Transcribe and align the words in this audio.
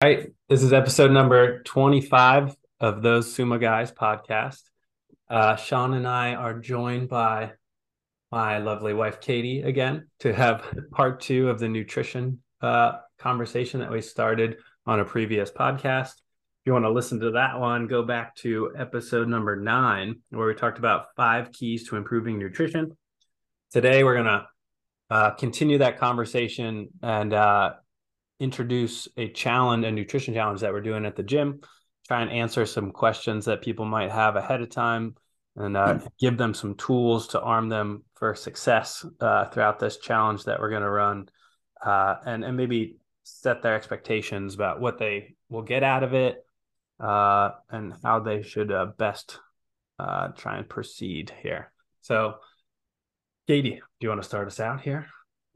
All 0.00 0.08
right. 0.08 0.28
This 0.48 0.62
is 0.62 0.72
episode 0.72 1.10
number 1.10 1.60
25 1.64 2.54
of 2.78 3.02
Those 3.02 3.34
Suma 3.34 3.58
Guys 3.58 3.90
podcast. 3.90 4.62
Uh, 5.28 5.56
Sean 5.56 5.92
and 5.92 6.06
I 6.06 6.34
are 6.34 6.56
joined 6.60 7.08
by 7.08 7.54
my 8.30 8.58
lovely 8.58 8.94
wife, 8.94 9.20
Katie, 9.20 9.62
again 9.62 10.06
to 10.20 10.32
have 10.32 10.62
part 10.92 11.20
two 11.20 11.50
of 11.50 11.58
the 11.58 11.68
nutrition 11.68 12.38
uh, 12.62 12.92
conversation 13.18 13.80
that 13.80 13.90
we 13.90 14.00
started 14.00 14.58
on 14.86 15.00
a 15.00 15.04
previous 15.04 15.50
podcast. 15.50 16.12
If 16.12 16.66
you 16.66 16.74
want 16.74 16.84
to 16.84 16.92
listen 16.92 17.18
to 17.18 17.32
that 17.32 17.58
one, 17.58 17.88
go 17.88 18.04
back 18.04 18.36
to 18.36 18.70
episode 18.78 19.26
number 19.26 19.56
nine, 19.56 20.20
where 20.30 20.46
we 20.46 20.54
talked 20.54 20.78
about 20.78 21.06
five 21.16 21.50
keys 21.50 21.88
to 21.88 21.96
improving 21.96 22.38
nutrition. 22.38 22.96
Today, 23.72 24.04
we're 24.04 24.14
going 24.14 24.26
to 24.26 24.46
uh, 25.10 25.30
continue 25.32 25.78
that 25.78 25.98
conversation 25.98 26.90
and 27.02 27.34
uh, 27.34 27.72
introduce 28.40 29.08
a 29.16 29.28
challenge, 29.28 29.84
a 29.84 29.90
nutrition 29.90 30.34
challenge 30.34 30.60
that 30.60 30.72
we're 30.72 30.80
doing 30.80 31.04
at 31.04 31.16
the 31.16 31.22
gym, 31.22 31.60
try 32.06 32.22
and 32.22 32.30
answer 32.30 32.64
some 32.66 32.90
questions 32.90 33.44
that 33.44 33.62
people 33.62 33.84
might 33.84 34.10
have 34.10 34.36
ahead 34.36 34.60
of 34.62 34.70
time 34.70 35.14
and 35.56 35.76
uh, 35.76 35.94
mm-hmm. 35.94 36.06
give 36.18 36.38
them 36.38 36.54
some 36.54 36.74
tools 36.76 37.28
to 37.28 37.40
arm 37.40 37.68
them 37.68 38.04
for 38.14 38.34
success 38.34 39.04
uh, 39.20 39.46
throughout 39.46 39.78
this 39.78 39.98
challenge 39.98 40.44
that 40.44 40.60
we're 40.60 40.70
going 40.70 40.82
to 40.82 40.90
run 40.90 41.28
uh, 41.84 42.16
and, 42.24 42.44
and 42.44 42.56
maybe 42.56 42.96
set 43.24 43.62
their 43.62 43.74
expectations 43.74 44.54
about 44.54 44.80
what 44.80 44.98
they 44.98 45.34
will 45.48 45.62
get 45.62 45.82
out 45.82 46.02
of 46.02 46.14
it 46.14 46.44
uh, 47.00 47.50
and 47.70 47.92
how 48.02 48.20
they 48.20 48.42
should 48.42 48.72
uh, 48.72 48.86
best 48.96 49.38
uh, 49.98 50.28
try 50.28 50.58
and 50.58 50.68
proceed 50.68 51.32
here. 51.42 51.72
So, 52.02 52.36
Katie, 53.46 53.80
do 53.80 53.80
you 54.00 54.08
want 54.08 54.22
to 54.22 54.28
start 54.28 54.46
us 54.46 54.60
out 54.60 54.80
here? 54.80 55.08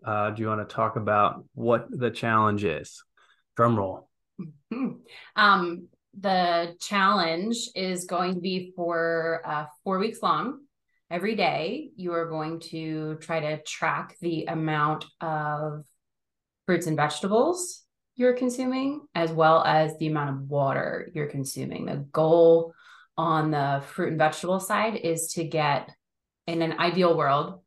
Uh, 0.05 0.30
do 0.30 0.42
you 0.42 0.48
want 0.48 0.66
to 0.66 0.74
talk 0.74 0.97
about 0.97 1.45
what 1.55 1.87
the 1.91 2.10
challenge 2.10 2.65
is? 2.65 3.02
Drum 3.56 3.77
roll. 3.77 4.09
Um, 5.37 5.88
the 6.19 6.77
challenge 6.80 7.56
is 7.74 8.05
going 8.05 8.34
to 8.34 8.41
be 8.41 8.73
for 8.76 9.43
uh, 9.45 9.66
four 9.85 9.99
weeks 9.99 10.23
long. 10.23 10.60
Every 11.10 11.35
day, 11.37 11.91
you 11.96 12.13
are 12.13 12.26
going 12.26 12.60
to 12.71 13.16
try 13.21 13.41
to 13.41 13.63
track 13.63 14.16
the 14.21 14.46
amount 14.46 15.07
of 15.21 15.85
fruits 16.66 16.87
and 16.87 16.96
vegetables 16.96 17.82
you're 18.15 18.35
consuming, 18.35 19.02
as 19.15 19.30
well 19.30 19.63
as 19.65 19.96
the 19.98 20.07
amount 20.07 20.30
of 20.30 20.48
water 20.48 21.10
you're 21.15 21.26
consuming. 21.26 21.87
The 21.87 22.07
goal 22.13 22.74
on 23.16 23.51
the 23.51 23.82
fruit 23.87 24.09
and 24.09 24.19
vegetable 24.19 24.60
side 24.60 24.96
is 24.96 25.32
to 25.35 25.45
get, 25.45 25.91
in 26.46 26.63
an 26.63 26.79
ideal 26.79 27.16
world, 27.16 27.62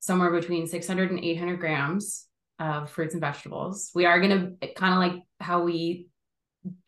somewhere 0.00 0.30
between 0.30 0.66
600 0.66 1.10
and 1.10 1.24
800 1.24 1.60
grams 1.60 2.26
of 2.58 2.90
fruits 2.90 3.14
and 3.14 3.20
vegetables. 3.20 3.90
We 3.94 4.06
are 4.06 4.20
going 4.20 4.56
to 4.60 4.74
kind 4.74 4.94
of 4.94 4.98
like 4.98 5.22
how 5.40 5.62
we 5.62 6.08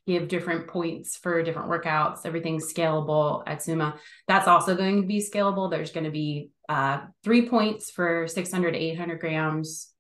give 0.06 0.28
different 0.28 0.66
points 0.66 1.16
for 1.16 1.42
different 1.42 1.70
workouts. 1.70 2.20
Everything's 2.24 2.72
scalable 2.72 3.42
at 3.46 3.60
Sumo. 3.60 3.96
That's 4.26 4.48
also 4.48 4.74
going 4.74 5.02
to 5.02 5.06
be 5.06 5.18
scalable. 5.18 5.70
There's 5.70 5.92
going 5.92 6.04
to 6.04 6.10
be 6.10 6.50
uh, 6.68 7.02
three 7.22 7.48
points 7.48 7.90
for 7.90 8.26
600 8.26 8.72
to 8.72 8.78
800 8.78 9.20
grams, 9.20 9.92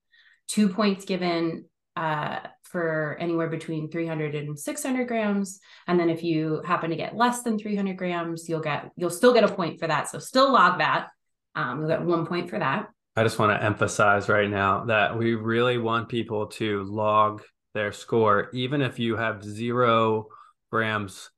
two 0.48 0.68
points 0.68 1.04
given 1.04 1.66
uh, 1.96 2.40
for 2.62 3.16
anywhere 3.20 3.48
between 3.48 3.90
300 3.90 4.34
and 4.34 4.58
600 4.58 5.06
grams. 5.06 5.60
And 5.86 5.98
then 5.98 6.10
if 6.10 6.22
you 6.22 6.62
happen 6.64 6.90
to 6.90 6.96
get 6.96 7.16
less 7.16 7.42
than 7.42 7.58
300 7.58 7.96
grams, 7.96 8.48
you'll 8.48 8.60
get, 8.60 8.90
you'll 8.96 9.10
still 9.10 9.34
get 9.34 9.44
a 9.44 9.54
point 9.54 9.78
for 9.78 9.86
that. 9.86 10.08
So 10.08 10.18
still 10.18 10.52
log 10.52 10.78
that. 10.78 11.08
Um, 11.54 11.80
you'll 11.80 11.88
get 11.88 12.02
one 12.02 12.26
point 12.26 12.50
for 12.50 12.58
that. 12.58 12.88
I 13.20 13.22
just 13.22 13.38
want 13.38 13.52
to 13.52 13.62
emphasize 13.62 14.30
right 14.30 14.48
now 14.48 14.86
that 14.86 15.18
we 15.18 15.34
really 15.34 15.76
want 15.76 16.08
people 16.08 16.46
to 16.46 16.84
log 16.84 17.42
their 17.74 17.92
score, 17.92 18.48
even 18.54 18.80
if 18.80 18.98
you 18.98 19.14
have 19.14 19.44
zero 19.44 20.28
grams 20.72 21.28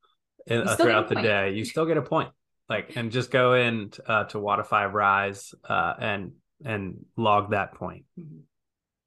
in, 0.47 0.69
uh, 0.69 0.77
throughout 0.77 1.09
the 1.09 1.17
day, 1.17 1.55
you 1.55 1.65
still 1.65 1.85
get 1.85 1.97
a 1.97 2.03
point. 2.03 2.31
Like, 2.69 2.93
and 2.95 3.11
just 3.11 3.33
go 3.33 3.55
in 3.55 3.91
uh, 4.07 4.27
to 4.27 4.39
Rise 4.39 5.53
uh, 5.69 5.95
and 5.99 6.35
and 6.65 7.05
log 7.17 7.51
that 7.51 7.75
point. 7.75 8.05
Mm-hmm. 8.17 8.43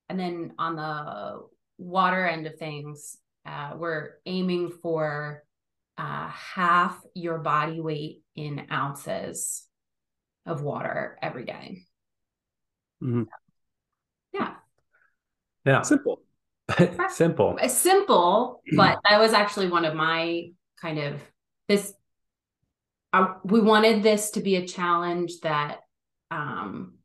And 0.09 0.19
then 0.19 0.51
on 0.59 0.75
the 0.75 1.47
water 1.77 2.27
end 2.27 2.45
of 2.45 2.59
things, 2.59 3.15
uh, 3.45 3.71
we're 3.77 4.15
aiming 4.25 4.73
for 4.81 5.45
uh, 5.97 6.27
half 6.27 6.99
your 7.13 7.37
body 7.37 7.79
weight 7.79 8.23
in 8.35 8.67
ounces 8.69 9.65
of 10.45 10.61
water 10.61 11.17
every 11.21 11.45
day. 11.45 11.83
Mm-hmm. 13.05 13.23
Yeah. 14.33 14.53
Yeah. 15.65 15.81
Simple. 15.83 16.21
simple. 17.09 17.57
Simple, 17.67 18.61
but 18.75 18.99
that 19.09 19.19
was 19.19 19.33
actually 19.33 19.69
one 19.69 19.85
of 19.85 19.93
my 19.93 20.49
kind 20.81 20.99
of 20.99 21.21
this. 21.67 21.93
Uh, 23.13 23.35
we 23.43 23.61
wanted 23.61 24.03
this 24.03 24.31
to 24.31 24.41
be 24.41 24.55
a 24.55 24.67
challenge 24.67 25.39
that 25.43 25.81
um, 26.31 26.95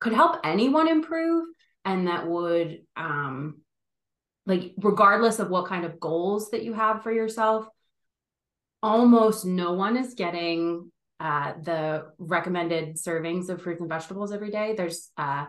could 0.00 0.12
help 0.12 0.38
anyone 0.44 0.86
improve 0.86 1.46
and 1.84 2.06
that 2.06 2.26
would 2.26 2.82
um, 2.96 3.62
like 4.44 4.74
regardless 4.78 5.38
of 5.38 5.50
what 5.50 5.66
kind 5.66 5.84
of 5.84 5.98
goals 5.98 6.50
that 6.50 6.62
you 6.62 6.72
have 6.72 7.02
for 7.02 7.10
yourself 7.10 7.66
almost 8.82 9.44
no 9.44 9.72
one 9.72 9.96
is 9.96 10.14
getting 10.14 10.90
uh, 11.20 11.54
the 11.62 12.06
recommended 12.18 12.96
servings 12.96 13.48
of 13.48 13.62
fruits 13.62 13.80
and 13.80 13.88
vegetables 13.88 14.32
every 14.32 14.50
day. 14.50 14.74
There's 14.76 15.10
uh, 15.16 15.46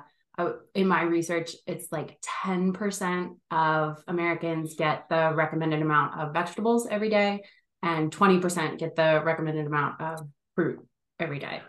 in 0.76 0.88
my 0.88 1.02
research, 1.02 1.52
it's 1.66 1.92
like 1.92 2.20
10% 2.46 3.36
of 3.50 4.04
Americans 4.08 4.76
get 4.76 5.10
the 5.10 5.34
recommended 5.34 5.82
amount 5.82 6.20
of 6.20 6.34
vegetables 6.34 6.88
every 6.90 7.10
day, 7.10 7.42
and 7.82 8.16
20% 8.16 8.78
get 8.78 8.96
the 8.96 9.22
recommended 9.26 9.66
amount 9.66 10.00
of 10.00 10.28
fruit 10.56 10.80
every 11.20 11.40
day. 11.40 11.62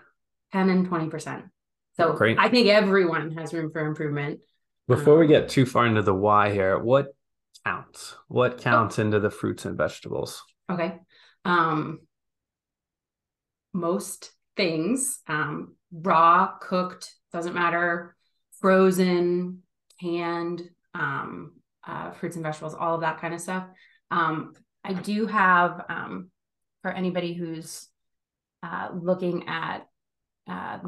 10 0.53 0.69
and 0.69 0.88
20%. 0.88 1.44
So 1.97 2.12
Great. 2.12 2.38
I 2.38 2.48
think 2.48 2.69
everyone 2.69 3.32
has 3.32 3.53
room 3.53 3.70
for 3.72 3.87
improvement. 3.87 4.41
Before 4.87 5.14
um, 5.14 5.20
we 5.20 5.26
get 5.26 5.48
too 5.48 5.66
far 5.66 5.87
into 5.87 6.03
the 6.03 6.14
why 6.14 6.53
here, 6.53 6.78
what 6.78 7.08
counts? 7.64 8.14
What 8.28 8.60
counts 8.60 8.98
oh. 8.98 9.03
into 9.03 9.20
the 9.20 9.31
fruits 9.31 9.64
and 9.64 9.76
vegetables? 9.76 10.42
Okay. 10.70 10.94
Um, 11.44 12.00
most 13.78 14.32
things 14.56 15.20
um, 15.28 15.76
raw, 15.92 16.52
cooked, 16.60 17.14
doesn't 17.32 17.54
matter, 17.54 18.16
frozen, 18.60 19.62
canned, 20.00 20.62
um, 20.94 21.52
uh, 21.86 22.10
fruits 22.12 22.36
and 22.36 22.44
vegetables, 22.44 22.74
all 22.74 22.94
of 22.94 23.00
that 23.00 23.20
kind 23.20 23.34
of 23.34 23.40
stuff. 23.40 23.66
Um, 24.10 24.52
I 24.84 24.92
do 24.92 25.26
have 25.26 25.84
um, 25.88 26.30
for 26.82 26.90
anybody 26.90 27.34
who's 27.34 27.88
uh, 28.62 28.88
looking 28.94 29.46
at 29.48 29.86
uh, 30.48 30.78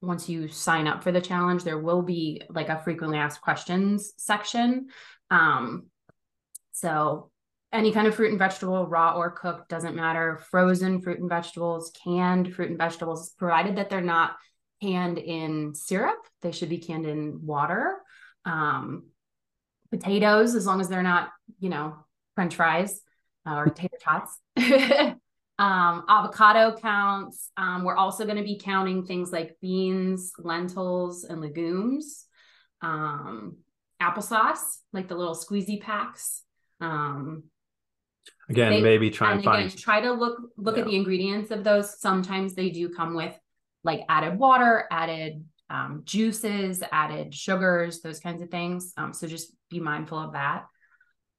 once 0.00 0.28
you 0.28 0.48
sign 0.48 0.86
up 0.86 1.02
for 1.02 1.12
the 1.12 1.20
challenge, 1.20 1.64
there 1.64 1.78
will 1.78 2.02
be 2.02 2.42
like 2.50 2.68
a 2.68 2.78
frequently 2.78 3.18
asked 3.18 3.40
questions 3.40 4.12
section. 4.16 4.88
Um, 5.30 5.86
so 6.72 7.30
any 7.72 7.92
kind 7.92 8.06
of 8.06 8.14
fruit 8.14 8.30
and 8.30 8.38
vegetable, 8.38 8.86
raw 8.86 9.12
or 9.12 9.30
cooked, 9.30 9.68
doesn't 9.68 9.94
matter. 9.94 10.38
Frozen 10.50 11.02
fruit 11.02 11.20
and 11.20 11.28
vegetables, 11.28 11.92
canned 12.02 12.54
fruit 12.54 12.70
and 12.70 12.78
vegetables, 12.78 13.30
provided 13.30 13.76
that 13.76 13.90
they're 13.90 14.00
not 14.00 14.36
canned 14.80 15.18
in 15.18 15.74
syrup, 15.74 16.18
they 16.40 16.52
should 16.52 16.68
be 16.68 16.78
canned 16.78 17.06
in 17.06 17.44
water. 17.44 17.96
Um, 18.44 19.08
potatoes, 19.90 20.54
as 20.54 20.66
long 20.66 20.80
as 20.80 20.88
they're 20.88 21.02
not, 21.02 21.30
you 21.58 21.68
know, 21.68 21.96
French 22.34 22.54
fries 22.54 23.00
uh, 23.46 23.56
or 23.56 23.66
tater 23.66 23.96
tots. 24.00 24.38
um, 25.58 26.04
avocado 26.08 26.76
counts. 26.76 27.50
Um, 27.56 27.84
we're 27.84 27.96
also 27.96 28.24
going 28.24 28.36
to 28.36 28.44
be 28.44 28.60
counting 28.62 29.04
things 29.04 29.32
like 29.32 29.56
beans, 29.60 30.32
lentils, 30.38 31.24
and 31.24 31.40
legumes. 31.40 32.26
Um, 32.80 33.56
applesauce, 34.00 34.78
like 34.92 35.08
the 35.08 35.16
little 35.16 35.34
squeezy 35.34 35.80
packs. 35.80 36.42
Um, 36.80 37.44
Again, 38.48 38.72
they, 38.72 38.80
maybe 38.80 39.10
try 39.10 39.32
and, 39.32 39.38
and 39.38 39.44
find 39.44 39.66
again, 39.66 39.76
try 39.76 40.00
to 40.00 40.12
look 40.12 40.38
look 40.56 40.76
yeah. 40.76 40.82
at 40.82 40.88
the 40.88 40.96
ingredients 40.96 41.50
of 41.50 41.64
those. 41.64 42.00
Sometimes 42.00 42.54
they 42.54 42.70
do 42.70 42.88
come 42.88 43.14
with 43.14 43.36
like 43.84 44.02
added 44.08 44.38
water, 44.38 44.86
added 44.90 45.44
um, 45.70 46.02
juices, 46.04 46.82
added 46.92 47.34
sugars, 47.34 48.00
those 48.00 48.20
kinds 48.20 48.42
of 48.42 48.50
things. 48.50 48.92
Um, 48.96 49.12
so 49.12 49.26
just 49.26 49.52
be 49.70 49.80
mindful 49.80 50.18
of 50.18 50.32
that. 50.32 50.64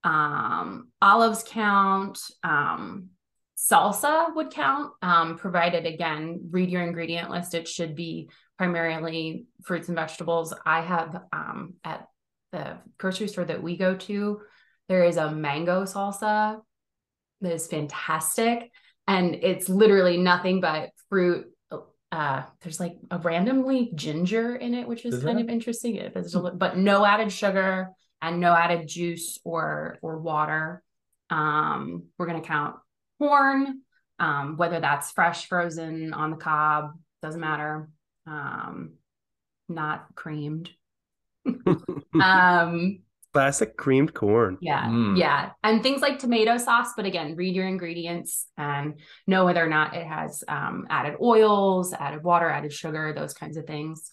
Um, 0.03 0.89
olives 1.01 1.43
count. 1.45 2.19
Um, 2.43 3.09
salsa 3.57 4.33
would 4.35 4.51
count, 4.51 4.93
um, 5.01 5.37
provided 5.37 5.85
again, 5.85 6.47
read 6.51 6.69
your 6.69 6.83
ingredient 6.83 7.29
list. 7.29 7.53
It 7.53 7.67
should 7.67 7.95
be 7.95 8.29
primarily 8.57 9.45
fruits 9.63 9.89
and 9.89 9.97
vegetables. 9.97 10.53
I 10.65 10.81
have 10.81 11.21
um, 11.33 11.73
at 11.83 12.07
the 12.51 12.77
grocery 12.97 13.27
store 13.27 13.45
that 13.45 13.61
we 13.61 13.77
go 13.77 13.95
to, 13.95 14.41
there 14.87 15.03
is 15.03 15.17
a 15.17 15.31
mango 15.31 15.83
salsa 15.83 16.61
that 17.41 17.53
is 17.53 17.67
fantastic. 17.67 18.71
And 19.07 19.35
it's 19.35 19.69
literally 19.69 20.17
nothing 20.17 20.61
but 20.61 20.91
fruit. 21.09 21.47
Uh, 22.11 22.43
there's 22.61 22.79
like 22.79 22.97
a 23.11 23.19
randomly 23.19 23.91
ginger 23.93 24.55
in 24.55 24.73
it, 24.73 24.87
which 24.87 25.05
is, 25.05 25.15
is 25.15 25.23
kind 25.23 25.37
that? 25.37 25.43
of 25.43 25.49
interesting. 25.49 25.95
It 25.95 26.15
is, 26.15 26.35
but 26.55 26.77
no 26.77 27.05
added 27.05 27.31
sugar 27.31 27.89
and 28.21 28.39
no 28.39 28.53
added 28.53 28.87
juice 28.87 29.39
or 29.43 29.97
or 30.01 30.19
water. 30.19 30.83
Um, 31.29 32.05
we're 32.17 32.25
going 32.25 32.41
to 32.41 32.47
count 32.47 32.75
corn, 33.19 33.81
um, 34.17 34.57
whether 34.57 34.79
that's 34.79 35.11
fresh, 35.11 35.47
frozen, 35.47 36.13
on 36.13 36.31
the 36.31 36.37
cob, 36.37 36.93
doesn't 37.21 37.39
matter. 37.39 37.89
Um, 38.25 38.93
not 39.67 40.15
creamed. 40.15 40.71
um, 42.21 42.99
Classic 43.33 43.77
creamed 43.77 44.13
corn. 44.13 44.57
yeah, 44.59 44.85
Mm. 44.85 45.17
yeah. 45.17 45.51
And 45.63 45.83
things 45.83 46.01
like 46.01 46.17
tomato 46.17 46.57
sauce, 46.57 46.93
but 46.97 47.05
again, 47.05 47.35
read 47.35 47.55
your 47.55 47.67
ingredients 47.67 48.47
and 48.57 48.99
know 49.27 49.45
whether 49.45 49.63
or 49.63 49.69
not 49.69 49.95
it 49.95 50.05
has 50.07 50.43
um, 50.47 50.87
added 50.89 51.15
oils, 51.21 51.93
added 51.93 52.23
water, 52.23 52.49
added 52.49 52.73
sugar, 52.73 53.13
those 53.13 53.33
kinds 53.33 53.55
of 53.57 53.65
things. 53.65 54.09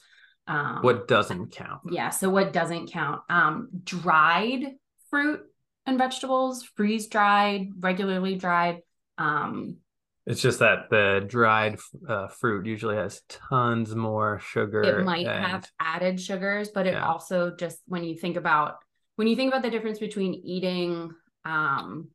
Um, 0.47 0.81
What 0.83 1.09
doesn't 1.09 1.53
count? 1.53 1.81
yeah. 1.91 2.11
So 2.11 2.29
what 2.29 2.53
doesn't 2.53 2.93
count? 2.93 3.23
Um, 3.31 3.69
dried 3.85 4.65
fruit 5.11 5.41
and 5.87 5.97
vegetables, 5.97 6.63
freeze 6.77 7.09
dried, 7.09 7.71
regularly 7.81 8.35
dried. 8.37 8.81
Um, 9.19 9.79
It's 10.27 10.43
just 10.43 10.59
that 10.59 10.91
the 10.91 11.25
dried 11.27 11.79
uh, 12.07 12.27
fruit 12.29 12.67
usually 12.67 12.97
has 12.97 13.23
tons 13.29 13.95
more 13.95 14.41
sugar. 14.41 14.83
it 14.83 15.05
might 15.05 15.27
and- 15.27 15.47
have 15.47 15.71
added 15.81 16.21
sugars, 16.21 16.69
but 16.69 16.87
it 16.87 16.93
Yeah. 16.95 17.07
also 17.07 17.55
just 17.57 17.79
when 17.87 18.05
you 18.05 18.15
think 18.15 18.37
about 18.37 18.75
when 19.17 19.27
you 19.27 19.37
think 19.37 19.53
about 19.53 19.63
the 19.63 19.71
difference 19.71 19.99
between 19.99 20.35
eating, 20.35 21.11
um, 21.45 22.09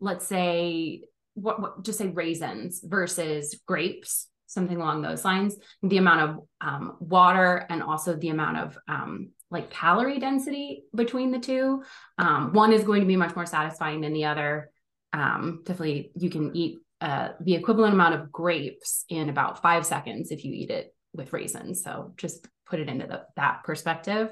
let's 0.00 0.26
say 0.26 1.02
what, 1.34 1.60
what 1.60 1.84
just 1.84 1.98
say 1.98 2.08
raisins 2.08 2.80
versus 2.84 3.58
grapes, 3.66 4.28
something 4.46 4.76
along 4.76 5.02
those 5.02 5.24
lines, 5.24 5.56
the 5.82 5.96
amount 5.96 6.20
of 6.20 6.44
um, 6.60 6.96
water 7.00 7.66
and 7.70 7.82
also 7.82 8.14
the 8.14 8.28
amount 8.28 8.58
of 8.58 8.78
um, 8.86 9.30
like 9.50 9.70
calorie 9.70 10.18
density 10.18 10.84
between 10.94 11.30
the 11.30 11.38
two. 11.38 11.82
Um, 12.18 12.52
one 12.52 12.72
is 12.72 12.84
going 12.84 13.00
to 13.00 13.06
be 13.06 13.16
much 13.16 13.34
more 13.34 13.46
satisfying 13.46 14.02
than 14.02 14.12
the 14.12 14.26
other. 14.26 14.70
Um, 15.12 15.62
definitely, 15.64 16.12
you 16.14 16.30
can 16.30 16.54
eat 16.54 16.78
uh, 17.00 17.30
the 17.40 17.54
equivalent 17.54 17.94
amount 17.94 18.14
of 18.14 18.30
grapes 18.30 19.04
in 19.08 19.28
about 19.28 19.62
five 19.62 19.84
seconds 19.84 20.30
if 20.30 20.44
you 20.44 20.52
eat 20.52 20.70
it 20.70 20.94
with 21.14 21.32
raisins. 21.32 21.82
So 21.82 22.12
just 22.16 22.46
put 22.66 22.80
it 22.80 22.88
into 22.88 23.06
the, 23.06 23.24
that 23.36 23.64
perspective. 23.64 24.30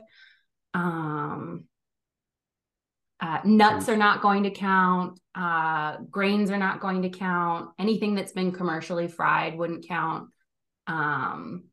Um, 0.74 1.64
uh, 3.20 3.40
nuts 3.44 3.88
are 3.88 3.96
not 3.96 4.22
going 4.22 4.44
to 4.44 4.50
count. 4.50 5.20
Uh, 5.34 5.98
grains 6.10 6.50
are 6.50 6.58
not 6.58 6.80
going 6.80 7.02
to 7.02 7.10
count. 7.10 7.70
Anything 7.78 8.14
that's 8.14 8.32
been 8.32 8.52
commercially 8.52 9.08
fried 9.08 9.58
wouldn't 9.58 9.86
count. 9.86 10.30
Um, 10.86 11.64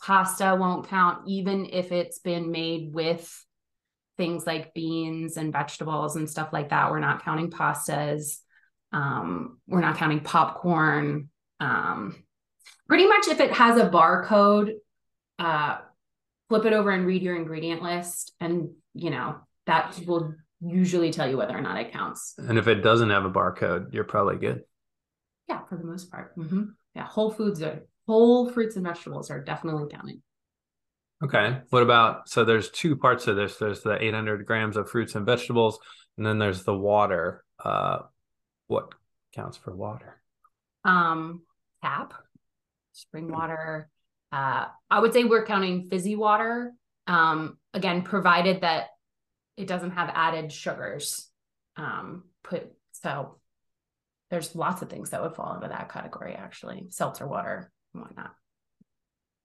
pasta 0.00 0.56
won't 0.58 0.88
count, 0.88 1.28
even 1.28 1.68
if 1.70 1.92
it's 1.92 2.20
been 2.20 2.50
made 2.50 2.92
with 2.92 3.44
things 4.16 4.46
like 4.46 4.72
beans 4.72 5.36
and 5.36 5.52
vegetables 5.52 6.16
and 6.16 6.28
stuff 6.28 6.52
like 6.52 6.70
that. 6.70 6.90
We're 6.90 7.00
not 7.00 7.22
counting 7.22 7.50
pastas. 7.50 8.38
Um, 8.92 9.58
we're 9.66 9.80
not 9.80 9.98
counting 9.98 10.20
popcorn. 10.20 11.28
Um, 11.60 12.24
pretty 12.88 13.06
much 13.06 13.28
if 13.28 13.40
it 13.40 13.52
has 13.52 13.78
a 13.78 13.90
barcode, 13.90 14.72
uh, 15.38 15.78
flip 16.48 16.64
it 16.64 16.72
over 16.72 16.90
and 16.90 17.06
read 17.06 17.22
your 17.22 17.36
ingredient 17.36 17.82
list, 17.82 18.32
and 18.40 18.70
you 18.94 19.10
know 19.10 19.36
that 19.66 20.00
will 20.06 20.34
usually 20.60 21.12
tell 21.12 21.28
you 21.28 21.36
whether 21.36 21.56
or 21.56 21.60
not 21.60 21.78
it 21.78 21.92
counts. 21.92 22.34
And 22.38 22.58
if 22.58 22.68
it 22.68 22.76
doesn't 22.76 23.10
have 23.10 23.24
a 23.24 23.30
barcode, 23.30 23.92
you're 23.92 24.04
probably 24.04 24.36
good. 24.36 24.62
Yeah, 25.48 25.60
for 25.68 25.76
the 25.76 25.84
most 25.84 26.10
part. 26.10 26.36
mm-hmm. 26.36 26.64
Yeah, 26.94 27.04
whole 27.04 27.30
foods 27.30 27.62
are 27.62 27.82
whole 28.06 28.50
fruits 28.50 28.76
and 28.76 28.86
vegetables 28.86 29.30
are 29.30 29.42
definitely 29.42 29.84
counting. 29.90 30.22
Okay. 31.22 31.58
What 31.70 31.82
about 31.82 32.28
so 32.28 32.44
there's 32.44 32.70
two 32.70 32.96
parts 32.96 33.26
of 33.26 33.36
this. 33.36 33.56
There's 33.56 33.82
the 33.82 34.02
800 34.02 34.44
grams 34.46 34.76
of 34.76 34.90
fruits 34.90 35.14
and 35.14 35.24
vegetables, 35.24 35.78
and 36.16 36.26
then 36.26 36.38
there's 36.38 36.64
the 36.64 36.76
water. 36.76 37.44
Uh, 37.62 37.98
what 38.66 38.94
counts 39.34 39.56
for 39.56 39.74
water? 39.74 40.20
Um, 40.84 41.42
tap, 41.82 42.12
spring 42.92 43.30
water. 43.30 43.88
Uh, 44.32 44.66
I 44.90 45.00
would 45.00 45.12
say 45.12 45.24
we're 45.24 45.46
counting 45.46 45.84
fizzy 45.84 46.16
water. 46.16 46.72
Um, 47.06 47.58
again, 47.72 48.02
provided 48.02 48.62
that 48.62 48.88
it 49.56 49.66
doesn't 49.66 49.92
have 49.92 50.10
added 50.14 50.52
sugars. 50.52 51.30
Um, 51.76 52.24
put 52.42 52.72
so 52.92 53.38
there's 54.30 54.54
lots 54.54 54.82
of 54.82 54.90
things 54.90 55.10
that 55.10 55.22
would 55.22 55.34
fall 55.34 55.54
into 55.54 55.68
that 55.68 55.90
category 55.90 56.34
actually. 56.34 56.86
Seltzer 56.90 57.26
water 57.26 57.70
and 57.94 58.02
whatnot. 58.02 58.32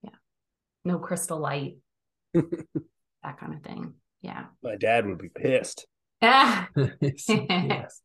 Yeah. 0.03 0.15
No 0.83 0.97
crystal 0.97 1.39
light. 1.39 1.77
that 2.33 3.39
kind 3.39 3.53
of 3.53 3.61
thing. 3.61 3.93
Yeah. 4.21 4.45
My 4.63 4.75
dad 4.75 5.05
would 5.05 5.19
be 5.19 5.29
pissed. 5.29 5.85
Ah, 6.21 6.69
yes. 6.75 8.01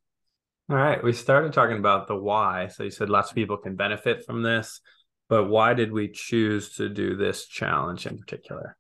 All 0.69 0.77
right. 0.77 1.03
We 1.03 1.13
started 1.13 1.53
talking 1.53 1.79
about 1.79 2.09
the 2.09 2.17
why. 2.17 2.69
So 2.69 2.83
you 2.85 2.91
said 2.91 3.09
lots 3.09 3.31
of 3.31 3.37
people 3.37 3.57
can 3.57 3.77
benefit 3.77 4.25
from 4.25 4.43
this, 4.43 4.81
but 5.29 5.45
why 5.45 5.75
did 5.75 5.93
we 5.93 6.09
choose 6.09 6.75
to 6.77 6.89
do 6.89 7.17
this 7.17 7.47
challenge 7.47 8.07
in 8.07 8.19
particular? 8.19 8.77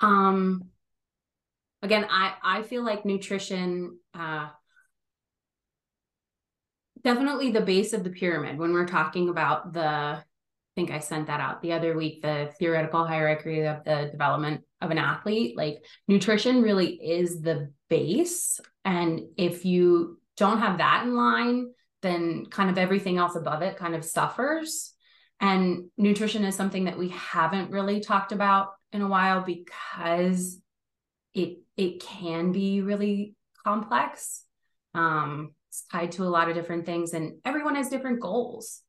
Um 0.00 0.64
again, 1.82 2.06
I 2.08 2.34
I 2.42 2.62
feel 2.62 2.84
like 2.84 3.04
nutrition 3.04 3.98
uh 4.14 4.48
definitely 7.02 7.50
the 7.50 7.60
base 7.60 7.92
of 7.92 8.02
the 8.02 8.10
pyramid 8.10 8.58
when 8.58 8.72
we're 8.72 8.86
talking 8.86 9.28
about 9.28 9.72
the 9.72 9.80
I 9.80 10.22
think 10.74 10.90
I 10.90 10.98
sent 10.98 11.28
that 11.28 11.40
out 11.40 11.62
the 11.62 11.72
other 11.72 11.96
week 11.96 12.22
the 12.22 12.52
theoretical 12.58 13.06
hierarchy 13.06 13.60
of 13.62 13.84
the 13.84 14.08
development 14.10 14.62
of 14.80 14.90
an 14.90 14.98
athlete. 14.98 15.56
Like 15.56 15.84
nutrition 16.08 16.62
really 16.62 16.94
is 16.94 17.40
the 17.40 17.72
base. 17.88 18.60
And 18.84 19.20
if 19.36 19.64
you 19.64 20.18
don't 20.36 20.58
have 20.58 20.78
that 20.78 21.04
in 21.04 21.14
line 21.14 21.72
then 22.02 22.44
kind 22.50 22.70
of 22.70 22.76
everything 22.76 23.16
else 23.16 23.34
above 23.34 23.62
it 23.62 23.76
kind 23.76 23.94
of 23.94 24.04
suffers 24.04 24.93
and 25.40 25.90
nutrition 25.96 26.44
is 26.44 26.54
something 26.54 26.84
that 26.84 26.98
we 26.98 27.08
haven't 27.10 27.70
really 27.70 28.00
talked 28.00 28.32
about 28.32 28.68
in 28.92 29.02
a 29.02 29.08
while 29.08 29.42
because 29.42 30.60
it 31.34 31.58
it 31.76 32.00
can 32.00 32.52
be 32.52 32.80
really 32.80 33.34
complex. 33.64 34.44
Um 34.94 35.50
it's 35.68 35.84
tied 35.90 36.12
to 36.12 36.22
a 36.22 36.30
lot 36.30 36.48
of 36.48 36.54
different 36.54 36.86
things 36.86 37.12
and 37.12 37.38
everyone 37.44 37.74
has 37.74 37.88
different 37.88 38.20
goals. 38.20 38.80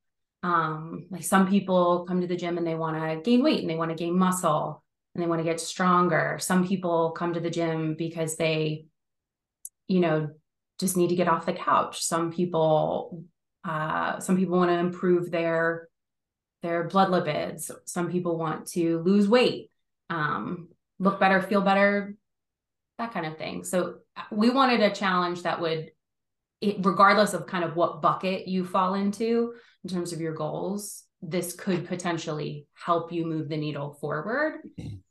Um 0.44 1.08
like 1.10 1.24
some 1.24 1.50
people 1.50 2.06
come 2.08 2.22
to 2.22 2.28
the 2.28 2.36
gym 2.36 2.58
and 2.58 2.68
they 2.68 2.76
want 2.76 2.98
to 2.98 3.22
gain 3.30 3.44
weight 3.44 3.62
and 3.62 3.70
they 3.70 3.76
want 3.76 3.90
to 3.90 3.96
gain 3.96 4.18
muscle 4.18 4.84
and 5.14 5.24
they 5.24 5.28
want 5.28 5.40
to 5.40 5.46
get 5.46 5.60
stronger. 5.60 6.38
Some 6.40 6.68
people 6.68 7.12
come 7.12 7.34
to 7.34 7.40
the 7.40 7.50
gym 7.50 7.96
because 7.96 8.36
they 8.36 8.86
you 9.88 10.00
know 10.00 10.30
just 10.80 10.98
need 10.98 11.10
to 11.10 11.16
get 11.16 11.28
off 11.28 11.48
the 11.48 11.54
couch. 11.54 12.04
Some 12.04 12.32
people 12.32 13.24
uh 13.64 14.20
some 14.20 14.38
people 14.38 14.58
want 14.60 14.70
to 14.70 14.78
improve 14.78 15.32
their 15.32 15.90
their 16.66 16.84
blood 16.86 17.10
lipids. 17.10 17.70
Some 17.86 18.12
people 18.12 18.38
want 18.38 18.68
to 18.70 19.00
lose 19.00 19.30
weight 19.30 19.70
um 20.10 20.68
look 21.00 21.20
better 21.20 21.42
feel 21.42 21.62
better 21.62 22.16
that 22.98 23.14
kind 23.14 23.26
of 23.26 23.38
thing. 23.38 23.64
So 23.64 23.96
we 24.32 24.50
wanted 24.50 24.82
a 24.82 24.94
challenge 24.94 25.44
that 25.44 25.60
would 25.62 25.92
it, 26.62 26.78
regardless 26.80 27.34
of 27.34 27.46
kind 27.46 27.64
of 27.64 27.76
what 27.76 28.02
bucket 28.02 28.48
you 28.48 28.66
fall 28.66 28.96
into 28.96 29.54
in 29.84 29.90
terms 29.90 30.12
of 30.14 30.22
your 30.22 30.34
goals 30.34 31.04
this 31.22 31.54
could 31.54 31.88
potentially 31.88 32.68
help 32.74 33.12
you 33.12 33.26
move 33.26 33.50
the 33.50 33.58
needle 33.58 33.94
forward. 34.02 34.62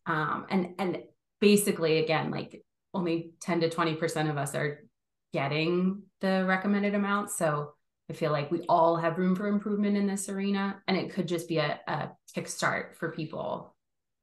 Um 0.06 0.46
and 0.50 0.74
and 0.78 1.02
basically 1.40 1.98
again 1.98 2.30
like 2.30 2.64
only 2.92 3.30
10 3.40 3.60
to 3.60 3.70
20 3.70 3.94
percent 3.94 4.28
of 4.28 4.38
us 4.38 4.54
are 4.54 4.84
getting 5.32 6.02
the 6.20 6.44
recommended 6.46 6.94
amount. 6.94 7.30
So 7.30 7.73
i 8.10 8.12
feel 8.12 8.32
like 8.32 8.50
we 8.50 8.60
all 8.68 8.96
have 8.96 9.18
room 9.18 9.34
for 9.34 9.46
improvement 9.46 9.96
in 9.96 10.06
this 10.06 10.28
arena 10.28 10.82
and 10.86 10.96
it 10.96 11.12
could 11.12 11.28
just 11.28 11.48
be 11.48 11.58
a, 11.58 11.80
a 11.86 12.10
kickstart 12.36 12.94
for 12.96 13.12
people 13.12 13.74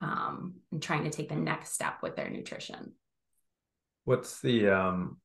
um 0.02 0.56
trying 0.80 1.04
to 1.04 1.10
take 1.10 1.30
the 1.30 1.36
next 1.36 1.74
step 1.74 1.96
with 2.02 2.16
their 2.16 2.30
nutrition 2.30 2.94
What's 4.04 4.42
the 4.42 4.70
um 4.70 5.18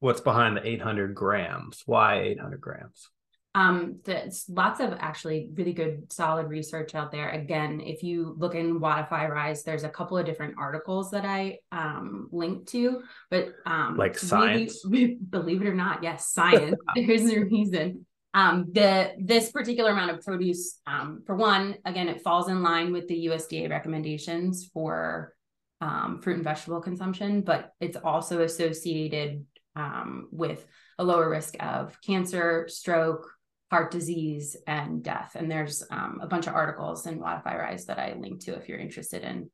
what's 0.00 0.20
behind 0.20 0.56
the 0.56 0.66
800 0.66 1.14
grams? 1.14 1.82
Why 1.86 2.20
800 2.20 2.60
grams? 2.60 3.08
Um, 3.56 4.00
there's 4.04 4.46
lots 4.48 4.80
of 4.80 4.94
actually 4.98 5.48
really 5.54 5.72
good 5.72 6.12
solid 6.12 6.48
research 6.48 6.94
out 6.96 7.12
there. 7.12 7.30
Again, 7.30 7.80
if 7.80 8.02
you 8.02 8.34
look 8.36 8.56
in 8.56 8.80
Wodify 8.80 9.28
Rise, 9.28 9.62
there's 9.62 9.84
a 9.84 9.88
couple 9.88 10.18
of 10.18 10.26
different 10.26 10.56
articles 10.58 11.12
that 11.12 11.24
I 11.24 11.58
um 11.70 12.28
linked 12.32 12.68
to, 12.70 13.02
but 13.30 13.54
um 13.64 13.96
Like 13.96 14.14
really- 14.16 14.68
science? 14.68 14.84
believe 15.30 15.62
it 15.62 15.68
or 15.68 15.74
not, 15.74 16.02
yes, 16.02 16.28
science. 16.30 16.76
There's 16.96 17.30
a 17.30 17.40
reason. 17.44 18.06
Um, 18.34 18.66
the 18.72 19.12
this 19.20 19.52
particular 19.52 19.92
amount 19.92 20.10
of 20.10 20.24
produce, 20.24 20.80
um, 20.88 21.22
for 21.24 21.36
one, 21.36 21.76
again, 21.84 22.08
it 22.08 22.22
falls 22.22 22.48
in 22.48 22.64
line 22.64 22.92
with 22.92 23.06
the 23.06 23.26
USDA 23.26 23.70
recommendations 23.70 24.68
for 24.74 25.32
um, 25.80 26.18
fruit 26.20 26.36
and 26.36 26.44
vegetable 26.44 26.80
consumption, 26.80 27.42
but 27.42 27.70
it's 27.80 27.96
also 27.96 28.42
associated 28.42 29.44
um, 29.76 30.26
with 30.32 30.66
a 30.98 31.04
lower 31.04 31.28
risk 31.30 31.54
of 31.60 31.96
cancer, 32.00 32.66
stroke, 32.68 33.30
heart 33.74 33.90
disease, 33.90 34.56
and 34.68 35.02
death. 35.02 35.32
And 35.34 35.50
there's 35.50 35.82
um, 35.90 36.20
a 36.22 36.28
bunch 36.28 36.46
of 36.46 36.54
articles 36.54 37.08
in 37.08 37.18
Wodify 37.18 37.58
Rise 37.58 37.86
that 37.86 37.98
I 37.98 38.14
linked 38.16 38.42
to 38.42 38.54
if 38.54 38.68
you're 38.68 38.78
interested 38.78 39.24
in 39.24 39.50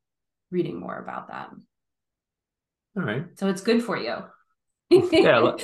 reading 0.51 0.79
more 0.79 0.99
about 0.99 1.29
that. 1.29 1.49
All 2.95 3.01
right. 3.01 3.25
So 3.39 3.47
it's 3.47 3.61
good 3.61 3.81
for 3.81 3.97
you. 3.97 4.17
Yeah, 4.91 5.55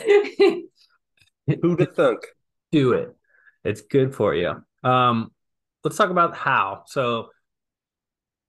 Who'd 1.61 1.79
have 1.81 1.95
thunk? 1.95 2.25
do 2.71 2.93
it. 2.93 3.15
It's 3.63 3.81
good 3.81 4.15
for 4.15 4.33
you. 4.33 4.55
Um, 4.83 5.29
let's 5.83 5.97
talk 5.97 6.09
about 6.09 6.35
how. 6.35 6.81
So, 6.87 7.27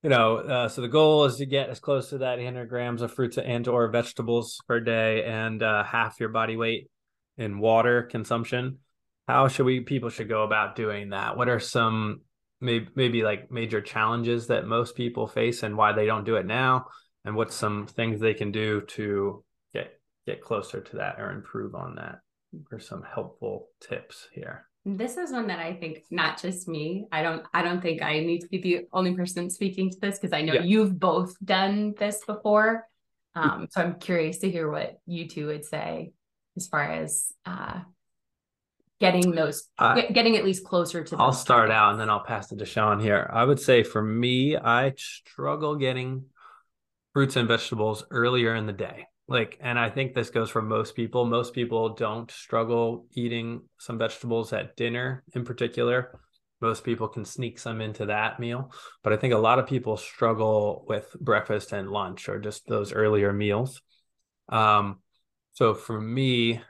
you 0.02 0.08
know, 0.08 0.38
uh, 0.38 0.68
so 0.70 0.80
the 0.80 0.88
goal 0.88 1.26
is 1.26 1.36
to 1.36 1.44
get 1.44 1.68
as 1.68 1.80
close 1.80 2.08
to 2.10 2.18
that 2.18 2.38
800 2.38 2.66
grams 2.70 3.02
of 3.02 3.12
fruits 3.12 3.36
and 3.36 3.68
or 3.68 3.88
vegetables 3.88 4.58
per 4.66 4.80
day, 4.80 5.24
and 5.24 5.62
uh, 5.62 5.84
half 5.84 6.18
your 6.18 6.30
body 6.30 6.56
weight 6.56 6.88
in 7.36 7.58
water 7.58 8.04
consumption. 8.04 8.78
How 9.28 9.46
should 9.46 9.66
we 9.66 9.80
people 9.80 10.08
should 10.08 10.28
go 10.28 10.42
about 10.42 10.74
doing 10.74 11.10
that? 11.10 11.36
What 11.36 11.50
are 11.50 11.60
some 11.60 12.22
maybe 12.60 12.88
maybe 12.96 13.22
like 13.22 13.52
major 13.52 13.82
challenges 13.82 14.46
that 14.48 14.66
most 14.66 14.96
people 14.96 15.28
face, 15.28 15.62
and 15.62 15.76
why 15.76 15.92
they 15.92 16.06
don't 16.06 16.24
do 16.24 16.36
it 16.36 16.46
now? 16.46 16.86
And 17.24 17.36
what's 17.36 17.54
some 17.54 17.86
things 17.86 18.20
they 18.20 18.32
can 18.32 18.50
do 18.50 18.80
to 18.96 19.44
get 19.74 20.00
get 20.26 20.40
closer 20.42 20.80
to 20.80 20.96
that 20.96 21.20
or 21.20 21.30
improve 21.30 21.74
on 21.74 21.96
that? 21.96 22.20
Or 22.72 22.80
some 22.80 23.02
helpful 23.02 23.68
tips 23.86 24.26
here. 24.32 24.66
This 24.86 25.18
is 25.18 25.30
one 25.30 25.48
that 25.48 25.58
I 25.58 25.74
think 25.74 26.04
not 26.10 26.40
just 26.40 26.66
me. 26.66 27.06
I 27.12 27.22
don't 27.22 27.44
I 27.52 27.60
don't 27.60 27.82
think 27.82 28.00
I 28.00 28.20
need 28.20 28.40
to 28.40 28.48
be 28.48 28.62
the 28.62 28.86
only 28.94 29.14
person 29.14 29.50
speaking 29.50 29.90
to 29.90 30.00
this 30.00 30.18
because 30.18 30.32
I 30.32 30.40
know 30.40 30.54
Yeah. 30.54 30.62
you've 30.62 30.98
both 30.98 31.34
done 31.44 31.92
this 31.98 32.24
before. 32.24 32.88
Um, 33.34 33.68
so 33.70 33.82
I'm 33.82 33.98
curious 34.00 34.38
to 34.38 34.50
hear 34.50 34.70
what 34.70 34.98
you 35.04 35.28
two 35.28 35.48
would 35.48 35.66
say 35.66 36.12
as 36.56 36.66
far 36.66 36.90
as 36.90 37.30
uh 37.44 37.80
getting 39.00 39.30
those 39.30 39.68
I- 39.78 40.02
getting 40.12 40.36
at 40.36 40.44
least 40.44 40.64
closer 40.64 41.04
to 41.04 41.16
I'll 41.16 41.32
start 41.32 41.70
out 41.70 41.92
and 41.92 42.00
then 42.00 42.10
I'll 42.10 42.24
pass 42.24 42.50
it 42.52 42.58
to 42.58 42.64
Sean 42.64 43.00
here. 43.00 43.28
I 43.32 43.44
would 43.44 43.60
say 43.60 43.82
for 43.82 44.02
me, 44.02 44.56
I 44.56 44.94
struggle 44.96 45.76
getting 45.76 46.24
fruits 47.12 47.36
and 47.36 47.48
vegetables 47.48 48.04
earlier 48.10 48.54
in 48.54 48.66
the 48.66 48.72
day. 48.72 49.06
Like, 49.28 49.58
and 49.60 49.78
I 49.78 49.90
think 49.90 50.14
this 50.14 50.30
goes 50.30 50.48
for 50.50 50.62
most 50.62 50.96
people. 50.96 51.26
Most 51.26 51.52
people 51.52 51.90
don't 51.90 52.30
struggle 52.30 53.06
eating 53.12 53.62
some 53.78 53.98
vegetables 53.98 54.52
at 54.52 54.74
dinner 54.74 55.22
in 55.34 55.44
particular. 55.44 56.18
Most 56.60 56.82
people 56.82 57.08
can 57.08 57.24
sneak 57.24 57.58
some 57.58 57.80
into 57.80 58.06
that 58.06 58.40
meal. 58.40 58.72
But 59.04 59.12
I 59.12 59.16
think 59.16 59.34
a 59.34 59.38
lot 59.38 59.58
of 59.58 59.66
people 59.66 59.96
struggle 59.96 60.84
with 60.88 61.14
breakfast 61.20 61.72
and 61.72 61.90
lunch 61.90 62.28
or 62.28 62.38
just 62.38 62.66
those 62.66 62.92
earlier 62.92 63.32
meals. 63.32 63.82
Um, 64.48 65.00
so 65.52 65.74
for 65.74 66.00
me, 66.00 66.60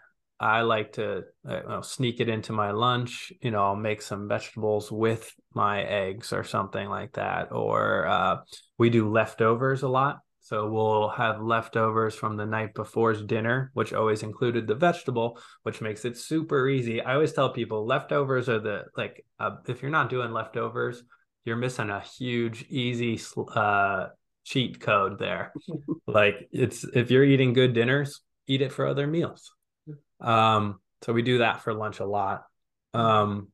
I 0.40 0.62
like 0.62 0.92
to 0.92 1.24
uh, 1.48 1.62
you 1.62 1.68
know, 1.68 1.80
sneak 1.80 2.20
it 2.20 2.28
into 2.28 2.52
my 2.52 2.70
lunch. 2.70 3.32
You 3.40 3.50
know, 3.50 3.64
I'll 3.64 3.76
make 3.76 4.02
some 4.02 4.28
vegetables 4.28 4.90
with 4.92 5.32
my 5.54 5.82
eggs 5.82 6.32
or 6.32 6.44
something 6.44 6.88
like 6.88 7.14
that. 7.14 7.50
Or 7.52 8.06
uh, 8.06 8.38
we 8.78 8.90
do 8.90 9.10
leftovers 9.10 9.82
a 9.82 9.88
lot. 9.88 10.20
So 10.40 10.70
we'll 10.70 11.10
have 11.10 11.42
leftovers 11.42 12.14
from 12.14 12.36
the 12.36 12.46
night 12.46 12.72
before's 12.72 13.22
dinner, 13.22 13.70
which 13.74 13.92
always 13.92 14.22
included 14.22 14.66
the 14.66 14.74
vegetable, 14.74 15.38
which 15.62 15.82
makes 15.82 16.06
it 16.06 16.16
super 16.16 16.68
easy. 16.68 17.02
I 17.02 17.14
always 17.14 17.34
tell 17.34 17.50
people 17.50 17.84
leftovers 17.84 18.48
are 18.48 18.58
the 18.58 18.84
like 18.96 19.26
uh, 19.38 19.56
if 19.66 19.82
you're 19.82 19.90
not 19.90 20.08
doing 20.08 20.32
leftovers, 20.32 21.02
you're 21.44 21.56
missing 21.56 21.90
a 21.90 22.00
huge 22.00 22.64
easy 22.70 23.20
uh, 23.54 24.06
cheat 24.44 24.80
code 24.80 25.18
there. 25.18 25.52
like 26.06 26.48
it's 26.50 26.84
if 26.94 27.10
you're 27.10 27.24
eating 27.24 27.52
good 27.52 27.74
dinners, 27.74 28.22
eat 28.46 28.62
it 28.62 28.72
for 28.72 28.86
other 28.86 29.06
meals. 29.06 29.52
Um, 30.20 30.80
so 31.02 31.12
we 31.12 31.22
do 31.22 31.38
that 31.38 31.62
for 31.62 31.72
lunch 31.72 32.00
a 32.00 32.04
lot. 32.04 32.44
Um, 32.94 33.48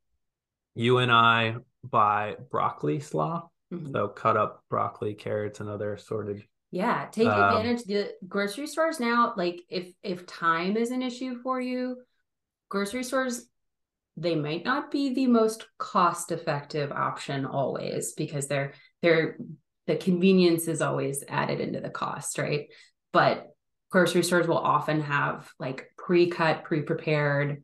you 0.75 0.99
and 0.99 1.13
I 1.13 1.57
buy 1.83 2.37
broccoli 2.51 3.01
slaw. 3.01 3.49
Mhm. 3.73 3.93
So 3.93 4.09
cut 4.09 4.37
up 4.37 4.65
broccoli, 4.69 5.15
carrots, 5.15 5.61
and 5.61 5.69
other 5.69 5.95
assorted. 5.95 6.45
Yeah, 6.71 7.07
take 7.13 7.29
Um, 7.29 7.57
advantage. 7.57 7.85
The 7.85 8.15
grocery 8.27 8.67
stores 8.67 8.99
now, 8.99 9.35
like 9.37 9.63
if 9.69 9.93
if 10.03 10.27
time 10.27 10.77
is 10.77 10.91
an 10.91 11.03
issue 11.03 11.41
for 11.43 11.61
you, 11.61 12.03
grocery 12.69 13.05
stores 13.05 13.49
they 14.17 14.37
might 14.37 14.65
not 14.65 14.93
be 14.93 15.13
the 15.13 15.27
most 15.27 15.67
cost 15.77 16.31
effective 16.31 16.93
option 16.93 17.45
always 17.45 18.13
because 18.13 18.47
they're 18.47 18.73
they're 19.03 19.37
the 19.87 19.97
convenience 19.97 20.69
is 20.69 20.81
always 20.81 21.25
added 21.29 21.61
into 21.61 21.81
the 21.81 21.91
cost, 21.91 22.39
right? 22.39 22.69
But 23.13 23.55
grocery 23.91 24.23
stores 24.23 24.47
will 24.49 24.59
often 24.59 25.01
have 25.03 25.51
like 25.59 25.91
pre-cut, 26.05 26.65
pre-prepared 26.65 27.63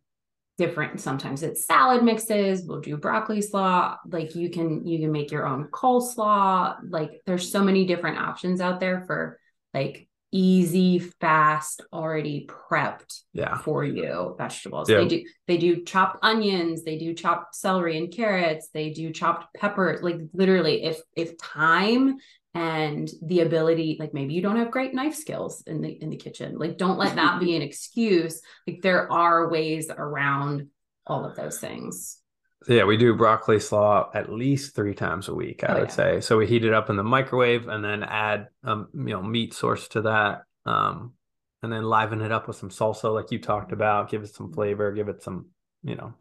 different 0.58 1.00
sometimes 1.00 1.42
it's 1.42 1.64
salad 1.64 2.04
mixes 2.04 2.64
we'll 2.66 2.82
do 2.82 2.94
broccoli 2.98 3.40
slaw 3.40 3.96
like 4.10 4.34
you 4.34 4.50
can 4.50 4.86
you 4.86 4.98
can 4.98 5.10
make 5.10 5.30
your 5.30 5.46
own 5.46 5.64
coleslaw 5.72 6.76
like 6.90 7.12
there's 7.24 7.50
so 7.50 7.64
many 7.64 7.86
different 7.86 8.18
options 8.18 8.60
out 8.60 8.78
there 8.78 9.02
for 9.06 9.38
like 9.72 10.06
easy 10.32 10.98
fast 10.98 11.80
already 11.94 12.46
prepped 12.46 13.20
Yeah. 13.32 13.56
for 13.56 13.84
you 13.84 14.34
vegetables 14.36 14.90
Yeah. 14.90 14.98
they 14.98 15.08
do 15.08 15.24
they 15.48 15.56
do 15.56 15.82
chopped 15.82 16.18
onions 16.22 16.84
they 16.84 16.98
do 16.98 17.14
chopped 17.14 17.54
celery 17.54 17.96
and 17.96 18.12
carrots 18.12 18.68
they 18.74 18.90
do 18.90 19.12
chopped 19.12 19.46
peppers 19.56 20.02
like 20.02 20.18
literally 20.34 20.84
if 20.84 21.00
if 21.16 21.38
time 21.38 22.16
and 22.54 23.08
the 23.22 23.40
ability 23.40 23.96
like 24.00 24.12
maybe 24.12 24.34
you 24.34 24.42
don't 24.42 24.56
have 24.56 24.70
great 24.70 24.92
knife 24.92 25.14
skills 25.14 25.62
in 25.66 25.80
the 25.80 25.90
in 26.02 26.10
the 26.10 26.16
kitchen 26.16 26.58
like 26.58 26.76
don't 26.76 26.98
let 26.98 27.14
that 27.16 27.38
be 27.40 27.54
an 27.54 27.62
excuse 27.62 28.40
like 28.66 28.80
there 28.82 29.10
are 29.12 29.48
ways 29.50 29.88
around 29.90 30.66
all 31.06 31.24
of 31.24 31.36
those 31.36 31.58
things 31.58 32.18
So 32.64 32.74
yeah, 32.74 32.84
we 32.84 32.96
do 32.98 33.14
broccoli 33.16 33.58
slaw 33.58 34.10
at 34.14 34.30
least 34.30 34.74
three 34.74 34.94
times 34.94 35.28
a 35.28 35.34
week, 35.34 35.64
I 35.64 35.74
Oh, 35.74 35.78
would 35.78 35.88
yeah. 35.88 35.94
say. 35.94 36.20
So 36.20 36.36
we 36.36 36.46
heat 36.46 36.64
it 36.64 36.74
up 36.74 36.90
in 36.90 36.96
the 36.96 37.02
microwave 37.02 37.68
and 37.68 37.82
then 37.82 38.02
add 38.02 38.48
um, 38.64 38.88
you 38.94 39.04
know, 39.14 39.22
meat 39.22 39.54
source 39.54 39.88
to 39.88 40.02
that. 40.02 40.42
Um, 40.66 41.14
and 41.62 41.72
then 41.72 41.84
liven 41.84 42.20
it 42.22 42.32
up 42.32 42.48
with 42.48 42.56
some 42.56 42.70
salsa 42.70 43.12
like 43.12 43.30
you 43.30 43.38
talked 43.38 43.72
about, 43.72 44.10
give 44.10 44.22
it 44.22 44.34
some 44.34 44.52
flavor, 44.52 44.92
give 44.92 45.08
it 45.08 45.22
some, 45.22 45.46
you 45.82 45.94
know. 45.96 46.14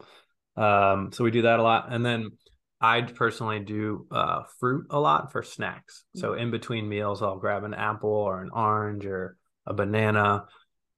Um, 0.62 1.12
so 1.12 1.24
we 1.24 1.30
do 1.30 1.42
that 1.42 1.58
a 1.60 1.62
lot. 1.62 1.92
And 1.92 2.04
then 2.04 2.30
I 2.80 3.02
personally 3.02 3.60
do 3.60 4.06
uh 4.10 4.44
fruit 4.58 4.86
a 4.90 4.98
lot 4.98 5.32
for 5.32 5.42
snacks. 5.42 6.04
So 6.16 6.34
in 6.34 6.50
between 6.50 6.88
meals, 6.88 7.22
I'll 7.22 7.38
grab 7.38 7.64
an 7.64 7.74
apple 7.74 8.10
or 8.10 8.42
an 8.42 8.50
orange 8.50 9.04
or 9.06 9.36
a 9.66 9.74
banana 9.74 10.46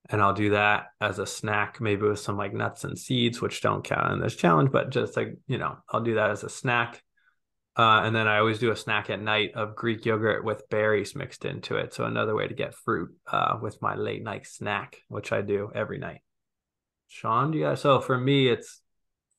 and 0.09 0.21
I'll 0.21 0.35
do 0.35 0.51
that 0.51 0.87
as 1.01 1.19
a 1.19 1.27
snack, 1.27 1.81
maybe 1.81 2.03
with 2.03 2.19
some 2.19 2.37
like 2.37 2.53
nuts 2.53 2.85
and 2.85 2.99
seeds, 2.99 3.41
which 3.41 3.63
don't 3.63 3.85
count 3.85 4.13
in 4.13 4.21
this 4.21 4.37
challenge, 4.37 4.71
but 4.73 4.91
just 4.91 5.17
like, 5.17 5.37
you 5.47 5.59
know, 5.59 5.79
I'll 5.89 6.03
do 6.03 6.17
that 6.17 6.31
as 6.31 6.45
a 6.45 6.49
snack. 6.49 7.03
Uh, 7.75 8.03
and 8.05 8.15
then 8.15 8.29
I 8.29 8.39
always 8.39 8.59
do 8.59 8.71
a 8.71 8.77
snack 8.77 9.09
at 9.09 9.23
night 9.23 9.53
of 9.55 9.77
Greek 9.77 10.05
yogurt 10.05 10.45
with 10.45 10.69
berries 10.69 11.15
mixed 11.15 11.45
into 11.47 11.77
it. 11.77 11.95
So 11.95 12.05
another 12.05 12.35
way 12.35 12.47
to 12.47 12.55
get 12.55 12.75
fruit 12.75 13.15
uh, 13.31 13.59
with 13.63 13.81
my 13.81 13.95
late 13.95 14.23
night 14.23 14.47
snack, 14.47 14.99
which 15.09 15.33
I 15.33 15.41
do 15.41 15.71
every 15.75 15.99
night. 15.99 16.21
Sean, 17.09 17.51
do 17.51 17.59
you 17.59 17.65
guys? 17.65 17.81
So 17.81 18.01
for 18.01 18.19
me, 18.19 18.49
it's 18.49 18.81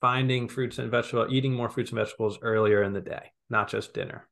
finding 0.04 0.48
fruits 0.48 0.78
and 0.78 0.90
vegetables, 0.90 1.28
eating 1.30 1.54
more 1.54 1.70
fruits 1.70 1.90
and 1.90 1.98
vegetables 1.98 2.38
earlier 2.42 2.82
in 2.82 2.92
the 2.92 3.00
day, 3.00 3.32
not 3.48 3.70
just 3.70 3.94
dinner. 3.94 4.28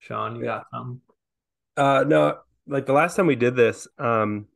Sean, 0.00 0.34
you 0.34 0.42
got 0.42 0.64
something? 0.74 1.00
Uh, 1.76 2.02
no, 2.04 2.38
like 2.66 2.84
the 2.84 2.92
last 2.92 3.14
time 3.14 3.28
we 3.28 3.36
did 3.36 3.54
this, 3.54 3.86
um, 3.96 4.46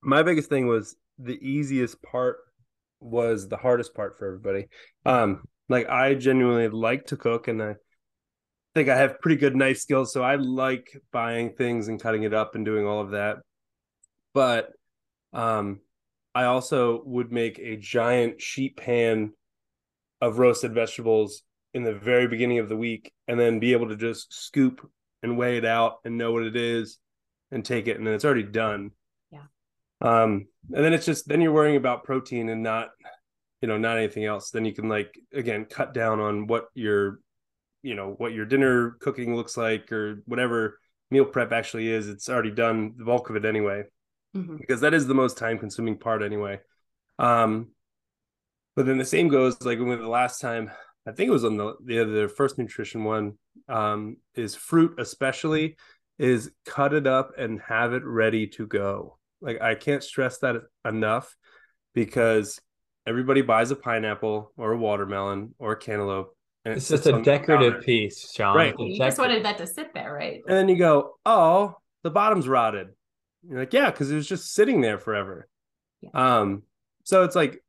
my 0.00 0.22
biggest 0.22 0.48
thing 0.48 0.66
was 0.66 0.96
the 1.18 1.34
easiest 1.34 2.02
part 2.02 2.38
was 2.98 3.46
the 3.46 3.58
hardest 3.58 3.94
part 3.94 4.18
for 4.18 4.26
everybody. 4.26 4.68
Um, 5.04 5.42
like 5.68 5.86
I 5.86 6.14
genuinely 6.14 6.68
like 6.68 7.08
to 7.08 7.18
cook, 7.18 7.48
and 7.48 7.62
I 7.62 7.74
think 8.74 8.88
I 8.88 8.96
have 8.96 9.20
pretty 9.20 9.36
good 9.36 9.54
knife 9.54 9.76
skills, 9.76 10.14
so 10.14 10.22
I 10.22 10.36
like 10.36 10.96
buying 11.12 11.52
things 11.56 11.88
and 11.88 12.00
cutting 12.00 12.22
it 12.22 12.32
up 12.32 12.54
and 12.54 12.64
doing 12.64 12.86
all 12.86 13.02
of 13.02 13.10
that. 13.10 13.36
But, 14.32 14.70
um, 15.34 15.80
I 16.34 16.44
also 16.44 17.02
would 17.04 17.30
make 17.30 17.58
a 17.58 17.76
giant 17.76 18.40
sheet 18.40 18.78
pan 18.78 19.34
of 20.24 20.38
roasted 20.38 20.72
vegetables 20.72 21.42
in 21.74 21.82
the 21.82 21.94
very 21.94 22.26
beginning 22.28 22.58
of 22.60 22.68
the 22.68 22.76
week, 22.76 23.12
and 23.28 23.38
then 23.38 23.58
be 23.58 23.72
able 23.72 23.88
to 23.88 23.96
just 23.96 24.32
scoop 24.32 24.88
and 25.22 25.36
weigh 25.36 25.56
it 25.56 25.64
out 25.64 25.98
and 26.04 26.16
know 26.16 26.32
what 26.32 26.44
it 26.44 26.56
is 26.56 26.98
and 27.50 27.64
take 27.64 27.86
it 27.88 27.96
and 27.98 28.06
then 28.06 28.14
it's 28.14 28.24
already 28.24 28.42
done. 28.42 28.90
Yeah. 29.30 29.46
Um 30.00 30.46
and 30.72 30.84
then 30.84 30.92
it's 30.94 31.06
just 31.06 31.28
then 31.28 31.40
you're 31.40 31.52
worrying 31.52 31.76
about 31.76 32.04
protein 32.04 32.48
and 32.48 32.62
not 32.62 32.88
you 33.60 33.68
know 33.68 33.78
not 33.78 33.96
anything 33.98 34.24
else. 34.24 34.50
Then 34.50 34.64
you 34.64 34.72
can 34.72 34.88
like 34.88 35.18
again 35.32 35.64
cut 35.66 35.94
down 35.94 36.20
on 36.20 36.46
what 36.46 36.66
your 36.74 37.20
you 37.82 37.94
know 37.94 38.14
what 38.18 38.32
your 38.32 38.46
dinner 38.46 38.96
cooking 39.00 39.34
looks 39.36 39.56
like 39.56 39.92
or 39.92 40.22
whatever 40.26 40.78
meal 41.10 41.24
prep 41.24 41.52
actually 41.52 41.88
is. 41.90 42.08
It's 42.08 42.28
already 42.28 42.50
done 42.50 42.94
the 42.96 43.04
bulk 43.04 43.30
of 43.30 43.36
it 43.36 43.44
anyway 43.44 43.84
Mhm. 44.36 44.58
because 44.58 44.80
that 44.80 44.94
is 44.94 45.06
the 45.06 45.14
most 45.14 45.38
time 45.38 45.58
consuming 45.58 45.98
part 45.98 46.22
anyway. 46.22 46.60
Um, 47.18 47.68
but 48.76 48.86
then 48.86 48.98
the 48.98 49.04
same 49.04 49.28
goes 49.28 49.60
like 49.62 49.78
when 49.78 49.98
the 50.00 50.08
last 50.08 50.40
time 50.40 50.70
I 51.06 51.12
think 51.12 51.28
it 51.28 51.32
was 51.32 51.44
on 51.44 51.56
the 51.56 51.74
the, 51.84 52.04
the 52.04 52.28
first 52.28 52.58
nutrition 52.58 53.04
one 53.04 53.34
um, 53.68 54.16
is 54.34 54.54
fruit 54.54 54.94
especially 54.98 55.76
is 56.18 56.50
cut 56.64 56.94
it 56.94 57.06
up 57.06 57.32
and 57.36 57.60
have 57.60 57.92
it 57.92 58.04
ready 58.04 58.46
to 58.46 58.66
go. 58.66 59.18
Like 59.40 59.60
I 59.60 59.74
can't 59.74 60.02
stress 60.02 60.38
that 60.38 60.56
enough 60.84 61.34
because 61.94 62.60
everybody 63.06 63.42
buys 63.42 63.70
a 63.70 63.76
pineapple 63.76 64.52
or 64.56 64.72
a 64.72 64.78
watermelon 64.78 65.54
or 65.58 65.72
a 65.72 65.76
cantaloupe. 65.76 66.34
And 66.64 66.72
it 66.72 66.76
It's 66.78 66.88
just 66.88 67.06
a 67.06 67.20
decorative 67.22 67.82
piece, 67.82 68.32
Sean. 68.32 68.56
Right. 68.56 68.74
You 68.78 68.96
just 68.96 69.18
wanted 69.18 69.44
that 69.44 69.58
to 69.58 69.66
sit 69.66 69.92
there 69.92 70.14
right 70.14 70.40
And 70.46 70.56
then 70.56 70.68
you 70.68 70.76
go, 70.76 71.16
oh, 71.26 71.74
the 72.02 72.10
bottom's 72.10 72.48
rotted. 72.48 72.88
You're 73.46 73.60
like, 73.60 73.72
yeah, 73.72 73.90
because 73.90 74.10
it 74.10 74.16
was 74.16 74.26
just 74.26 74.54
sitting 74.54 74.80
there 74.80 74.98
forever. 74.98 75.48
Yeah. 76.00 76.10
Um, 76.14 76.62
so 77.02 77.24
it's 77.24 77.36
like 77.36 77.62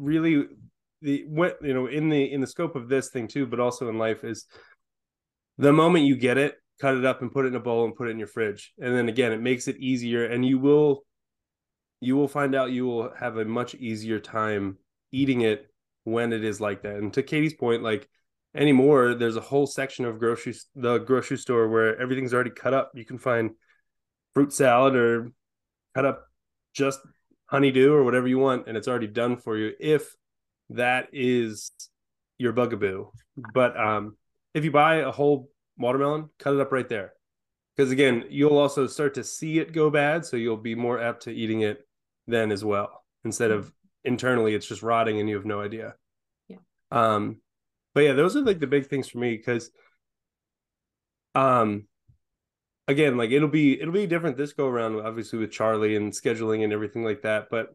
really 0.00 0.46
the 1.02 1.24
what 1.28 1.58
you 1.62 1.74
know 1.74 1.86
in 1.86 2.08
the 2.08 2.32
in 2.32 2.40
the 2.40 2.46
scope 2.46 2.74
of 2.74 2.88
this 2.88 3.08
thing 3.10 3.28
too, 3.28 3.46
but 3.46 3.60
also 3.60 3.88
in 3.88 3.98
life 3.98 4.24
is 4.24 4.46
the 5.58 5.72
moment 5.72 6.06
you 6.06 6.16
get 6.16 6.38
it, 6.38 6.56
cut 6.80 6.96
it 6.96 7.04
up 7.04 7.22
and 7.22 7.32
put 7.32 7.44
it 7.44 7.48
in 7.48 7.54
a 7.54 7.60
bowl 7.60 7.84
and 7.84 7.94
put 7.94 8.08
it 8.08 8.12
in 8.12 8.18
your 8.18 8.28
fridge, 8.28 8.72
and 8.78 8.94
then 8.94 9.08
again, 9.08 9.32
it 9.32 9.40
makes 9.40 9.68
it 9.68 9.76
easier, 9.76 10.24
and 10.24 10.44
you 10.44 10.58
will 10.58 11.04
you 12.00 12.16
will 12.16 12.28
find 12.28 12.54
out 12.54 12.72
you 12.72 12.86
will 12.86 13.12
have 13.18 13.36
a 13.36 13.44
much 13.44 13.74
easier 13.74 14.18
time 14.18 14.78
eating 15.12 15.42
it 15.42 15.66
when 16.04 16.32
it 16.32 16.44
is 16.44 16.60
like 16.60 16.82
that. 16.82 16.96
And 16.96 17.12
to 17.12 17.22
Katie's 17.22 17.54
point, 17.54 17.82
like 17.82 18.08
anymore, 18.54 19.14
there's 19.14 19.36
a 19.36 19.42
whole 19.42 19.66
section 19.66 20.04
of 20.04 20.18
grocery 20.18 20.54
the 20.74 20.98
grocery 20.98 21.36
store 21.36 21.68
where 21.68 22.00
everything's 22.00 22.34
already 22.34 22.50
cut 22.50 22.74
up. 22.74 22.90
You 22.94 23.04
can 23.04 23.18
find 23.18 23.50
fruit 24.34 24.52
salad 24.52 24.96
or 24.96 25.32
cut 25.94 26.04
up 26.04 26.24
just 26.72 27.00
honeydew 27.50 27.92
or 27.92 28.04
whatever 28.04 28.28
you 28.28 28.38
want, 28.38 28.68
and 28.68 28.76
it's 28.76 28.88
already 28.88 29.06
done 29.06 29.36
for 29.36 29.56
you 29.56 29.72
if 29.80 30.14
that 30.70 31.08
is 31.12 31.72
your 32.38 32.52
bugaboo. 32.52 33.10
But 33.36 33.78
um, 33.78 34.16
if 34.54 34.64
you 34.64 34.70
buy 34.70 34.96
a 34.96 35.10
whole 35.10 35.50
watermelon, 35.76 36.30
cut 36.38 36.54
it 36.54 36.60
up 36.60 36.72
right 36.72 36.88
there. 36.88 37.12
Because 37.76 37.90
again, 37.90 38.24
you'll 38.28 38.58
also 38.58 38.86
start 38.86 39.14
to 39.14 39.24
see 39.24 39.58
it 39.58 39.72
go 39.72 39.90
bad, 39.90 40.24
so 40.24 40.36
you'll 40.36 40.56
be 40.56 40.74
more 40.74 41.00
apt 41.00 41.24
to 41.24 41.30
eating 41.30 41.62
it 41.62 41.86
then 42.26 42.52
as 42.52 42.64
well. 42.64 43.04
Instead 43.24 43.50
of 43.50 43.72
internally, 44.04 44.54
it's 44.54 44.66
just 44.66 44.82
rotting 44.82 45.18
and 45.18 45.28
you 45.28 45.36
have 45.36 45.44
no 45.44 45.60
idea. 45.60 45.94
Yeah. 46.48 46.58
Um, 46.90 47.38
but 47.94 48.04
yeah, 48.04 48.12
those 48.12 48.36
are 48.36 48.42
like 48.42 48.60
the 48.60 48.66
big 48.66 48.86
things 48.86 49.08
for 49.08 49.18
me 49.18 49.36
because, 49.36 49.70
um, 51.34 51.86
again, 52.90 53.16
like 53.16 53.30
it'll 53.30 53.48
be 53.48 53.80
it'll 53.80 53.94
be 53.94 54.06
different 54.06 54.36
this 54.36 54.52
go 54.52 54.66
around, 54.66 55.00
obviously 55.00 55.38
with 55.38 55.52
Charlie 55.52 55.96
and 55.96 56.12
scheduling 56.12 56.64
and 56.64 56.72
everything 56.72 57.04
like 57.04 57.22
that. 57.22 57.48
But, 57.50 57.74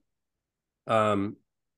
um, 0.88 1.38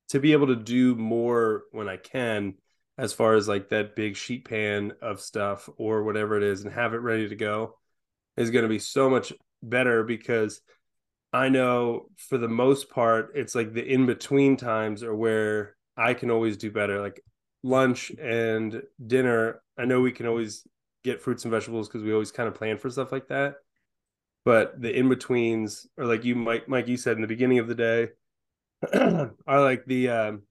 to 0.09 0.19
be 0.19 0.33
able 0.33 0.47
to 0.47 0.55
do 0.55 0.95
more 0.95 1.63
when 1.71 1.87
I 1.87 1.97
can, 1.97 2.55
as 2.97 3.13
far 3.13 3.35
as 3.35 3.47
like 3.47 3.69
that 3.69 3.95
big 3.95 4.15
sheet 4.15 4.45
pan 4.45 4.93
of 5.01 5.21
stuff 5.21 5.69
or 5.77 6.03
whatever 6.03 6.37
it 6.37 6.43
is, 6.43 6.63
and 6.63 6.73
have 6.73 6.93
it 6.93 6.97
ready 6.97 7.29
to 7.29 7.35
go, 7.35 7.77
is 8.37 8.51
going 8.51 8.63
to 8.63 8.69
be 8.69 8.79
so 8.79 9.09
much 9.09 9.33
better 9.63 10.03
because 10.03 10.61
I 11.33 11.49
know 11.49 12.09
for 12.17 12.37
the 12.37 12.47
most 12.47 12.89
part, 12.89 13.31
it's 13.35 13.55
like 13.55 13.73
the 13.73 13.85
in 13.85 14.05
between 14.05 14.57
times 14.57 15.03
are 15.03 15.15
where 15.15 15.75
I 15.95 16.13
can 16.13 16.31
always 16.31 16.57
do 16.57 16.71
better. 16.71 17.01
Like 17.01 17.21
lunch 17.63 18.11
and 18.11 18.81
dinner, 19.05 19.61
I 19.77 19.85
know 19.85 20.01
we 20.01 20.11
can 20.11 20.25
always 20.25 20.65
get 21.07 21.21
fruits 21.21 21.45
and 21.45 21.51
vegetables 21.51 21.87
because 21.87 22.03
we 22.03 22.13
always 22.13 22.31
kind 22.31 22.47
of 22.47 22.55
plan 22.55 22.77
for 22.77 22.89
stuff 22.89 23.11
like 23.11 23.27
that. 23.29 23.55
But 24.45 24.79
the 24.81 24.95
in 24.95 25.09
betweens, 25.09 25.87
or 25.97 26.05
like 26.05 26.23
you, 26.23 26.35
Mike, 26.35 26.69
Mike, 26.69 26.87
you 26.87 26.97
said 26.97 27.15
in 27.15 27.21
the 27.21 27.27
beginning 27.27 27.59
of 27.59 27.67
the 27.67 27.75
day, 27.75 28.09
are 28.93 29.61
like 29.61 29.85
the, 29.85 30.09
um, 30.09 30.43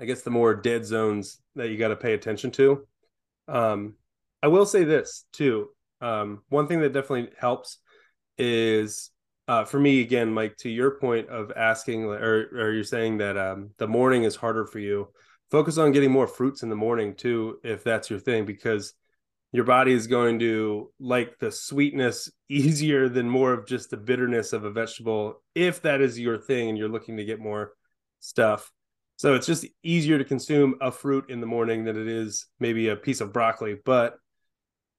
I 0.00 0.04
guess, 0.04 0.22
the 0.22 0.30
more 0.30 0.54
dead 0.54 0.84
zones 0.84 1.40
that 1.54 1.68
you 1.68 1.76
got 1.76 1.88
to 1.88 1.96
pay 1.96 2.14
attention 2.14 2.50
to. 2.52 2.86
Um, 3.46 3.94
I 4.42 4.48
will 4.48 4.66
say 4.66 4.84
this 4.84 5.24
too. 5.32 5.68
Um, 6.00 6.42
one 6.48 6.68
thing 6.68 6.80
that 6.80 6.92
definitely 6.92 7.30
helps 7.38 7.78
is 8.36 9.10
uh, 9.48 9.64
for 9.64 9.80
me 9.80 10.00
again, 10.00 10.32
Mike, 10.32 10.56
to 10.58 10.68
your 10.68 10.92
point 10.92 11.28
of 11.28 11.52
asking, 11.56 12.04
or 12.04 12.48
or 12.52 12.72
you're 12.72 12.84
saying 12.84 13.18
that 13.18 13.36
um, 13.36 13.70
the 13.78 13.88
morning 13.88 14.24
is 14.24 14.36
harder 14.36 14.66
for 14.66 14.78
you. 14.78 15.08
Focus 15.50 15.78
on 15.78 15.92
getting 15.92 16.10
more 16.10 16.26
fruits 16.26 16.62
in 16.62 16.68
the 16.68 16.76
morning 16.76 17.14
too, 17.14 17.58
if 17.64 17.82
that's 17.82 18.10
your 18.10 18.18
thing, 18.18 18.44
because 18.44 18.92
your 19.52 19.64
body 19.64 19.92
is 19.92 20.06
going 20.06 20.38
to 20.40 20.90
like 21.00 21.38
the 21.38 21.50
sweetness 21.50 22.30
easier 22.48 23.08
than 23.08 23.28
more 23.28 23.52
of 23.52 23.66
just 23.66 23.90
the 23.90 23.96
bitterness 23.96 24.52
of 24.52 24.64
a 24.64 24.70
vegetable, 24.70 25.42
if 25.54 25.82
that 25.82 26.00
is 26.00 26.18
your 26.18 26.38
thing 26.38 26.68
and 26.68 26.78
you're 26.78 26.88
looking 26.88 27.16
to 27.16 27.24
get 27.24 27.40
more 27.40 27.72
stuff. 28.20 28.70
So 29.16 29.34
it's 29.34 29.46
just 29.46 29.66
easier 29.82 30.18
to 30.18 30.24
consume 30.24 30.76
a 30.80 30.92
fruit 30.92 31.28
in 31.28 31.40
the 31.40 31.46
morning 31.46 31.84
than 31.84 32.00
it 32.00 32.06
is 32.06 32.46
maybe 32.60 32.88
a 32.88 32.96
piece 32.96 33.20
of 33.20 33.32
broccoli, 33.32 33.76
but 33.84 34.16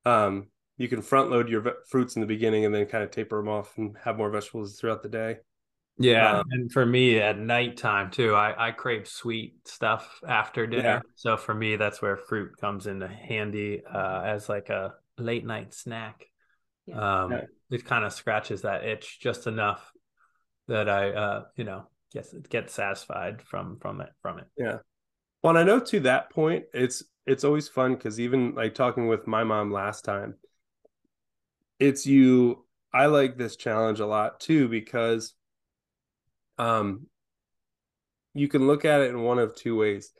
um, 0.05 0.47
you 0.77 0.89
can 0.89 1.01
front 1.01 1.29
load 1.29 1.47
your 1.47 1.75
fruits 1.89 2.15
in 2.15 2.21
the 2.21 2.27
beginning 2.27 2.65
and 2.65 2.75
then 2.75 2.85
kind 2.85 3.03
of 3.03 3.11
taper 3.11 3.37
them 3.37 3.47
off 3.47 3.77
and 3.77 3.95
have 4.03 4.17
more 4.17 4.29
vegetables 4.29 4.77
throughout 4.77 5.03
the 5.03 5.09
day. 5.09 5.37
Yeah, 5.99 6.39
um, 6.39 6.45
and 6.51 6.71
for 6.71 6.85
me 6.85 7.19
at 7.19 7.37
nighttime 7.37 8.09
too, 8.09 8.33
I 8.33 8.69
I 8.69 8.71
crave 8.71 9.07
sweet 9.07 9.67
stuff 9.67 10.19
after 10.25 10.65
dinner. 10.65 10.83
Yeah. 10.83 10.99
So 11.15 11.35
for 11.35 11.53
me, 11.53 11.75
that's 11.75 12.01
where 12.01 12.15
fruit 12.15 12.57
comes 12.59 12.87
into 12.87 13.07
handy 13.07 13.81
uh, 13.85 14.21
as 14.21 14.47
like 14.47 14.69
a 14.69 14.93
late 15.17 15.45
night 15.45 15.73
snack. 15.73 16.25
Yeah. 16.85 17.23
Um, 17.23 17.31
yeah. 17.31 17.41
It 17.71 17.85
kind 17.85 18.05
of 18.05 18.13
scratches 18.13 18.61
that 18.61 18.85
itch 18.85 19.19
just 19.19 19.45
enough 19.45 19.91
that 20.67 20.89
I, 20.89 21.11
uh, 21.11 21.43
you 21.57 21.65
know, 21.65 21.87
get 22.13 22.27
get 22.49 22.69
satisfied 22.69 23.41
from 23.41 23.77
from 23.79 23.99
it 23.99 24.09
from 24.21 24.39
it. 24.39 24.45
Yeah. 24.57 24.77
Well, 25.43 25.51
and 25.51 25.59
I 25.59 25.63
know 25.63 25.81
to 25.81 25.99
that 26.01 26.31
point, 26.31 26.63
it's 26.73 27.03
it's 27.25 27.43
always 27.43 27.67
fun 27.67 27.95
because 27.95 28.19
even 28.21 28.55
like 28.55 28.73
talking 28.73 29.07
with 29.07 29.27
my 29.27 29.43
mom 29.43 29.71
last 29.71 30.05
time, 30.05 30.35
it's 31.79 32.05
you 32.05 32.65
i 32.93 33.05
like 33.05 33.37
this 33.37 33.55
challenge 33.55 33.99
a 33.99 34.05
lot 34.05 34.39
too 34.39 34.67
because 34.67 35.33
um 36.59 37.07
you 38.33 38.47
can 38.47 38.67
look 38.67 38.85
at 38.85 39.01
it 39.01 39.09
in 39.09 39.21
one 39.21 39.39
of 39.39 39.55
two 39.55 39.75
ways 39.75 40.11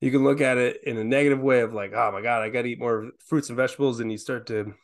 you 0.00 0.10
can 0.10 0.24
look 0.24 0.40
at 0.40 0.58
it 0.58 0.80
in 0.84 0.98
a 0.98 1.04
negative 1.04 1.40
way 1.40 1.60
of 1.60 1.72
like 1.72 1.92
oh 1.94 2.10
my 2.12 2.20
god 2.20 2.42
i 2.42 2.48
gotta 2.48 2.68
eat 2.68 2.80
more 2.80 3.10
fruits 3.24 3.48
and 3.48 3.56
vegetables 3.56 4.00
and 4.00 4.10
you 4.10 4.18
start 4.18 4.46
to 4.46 4.74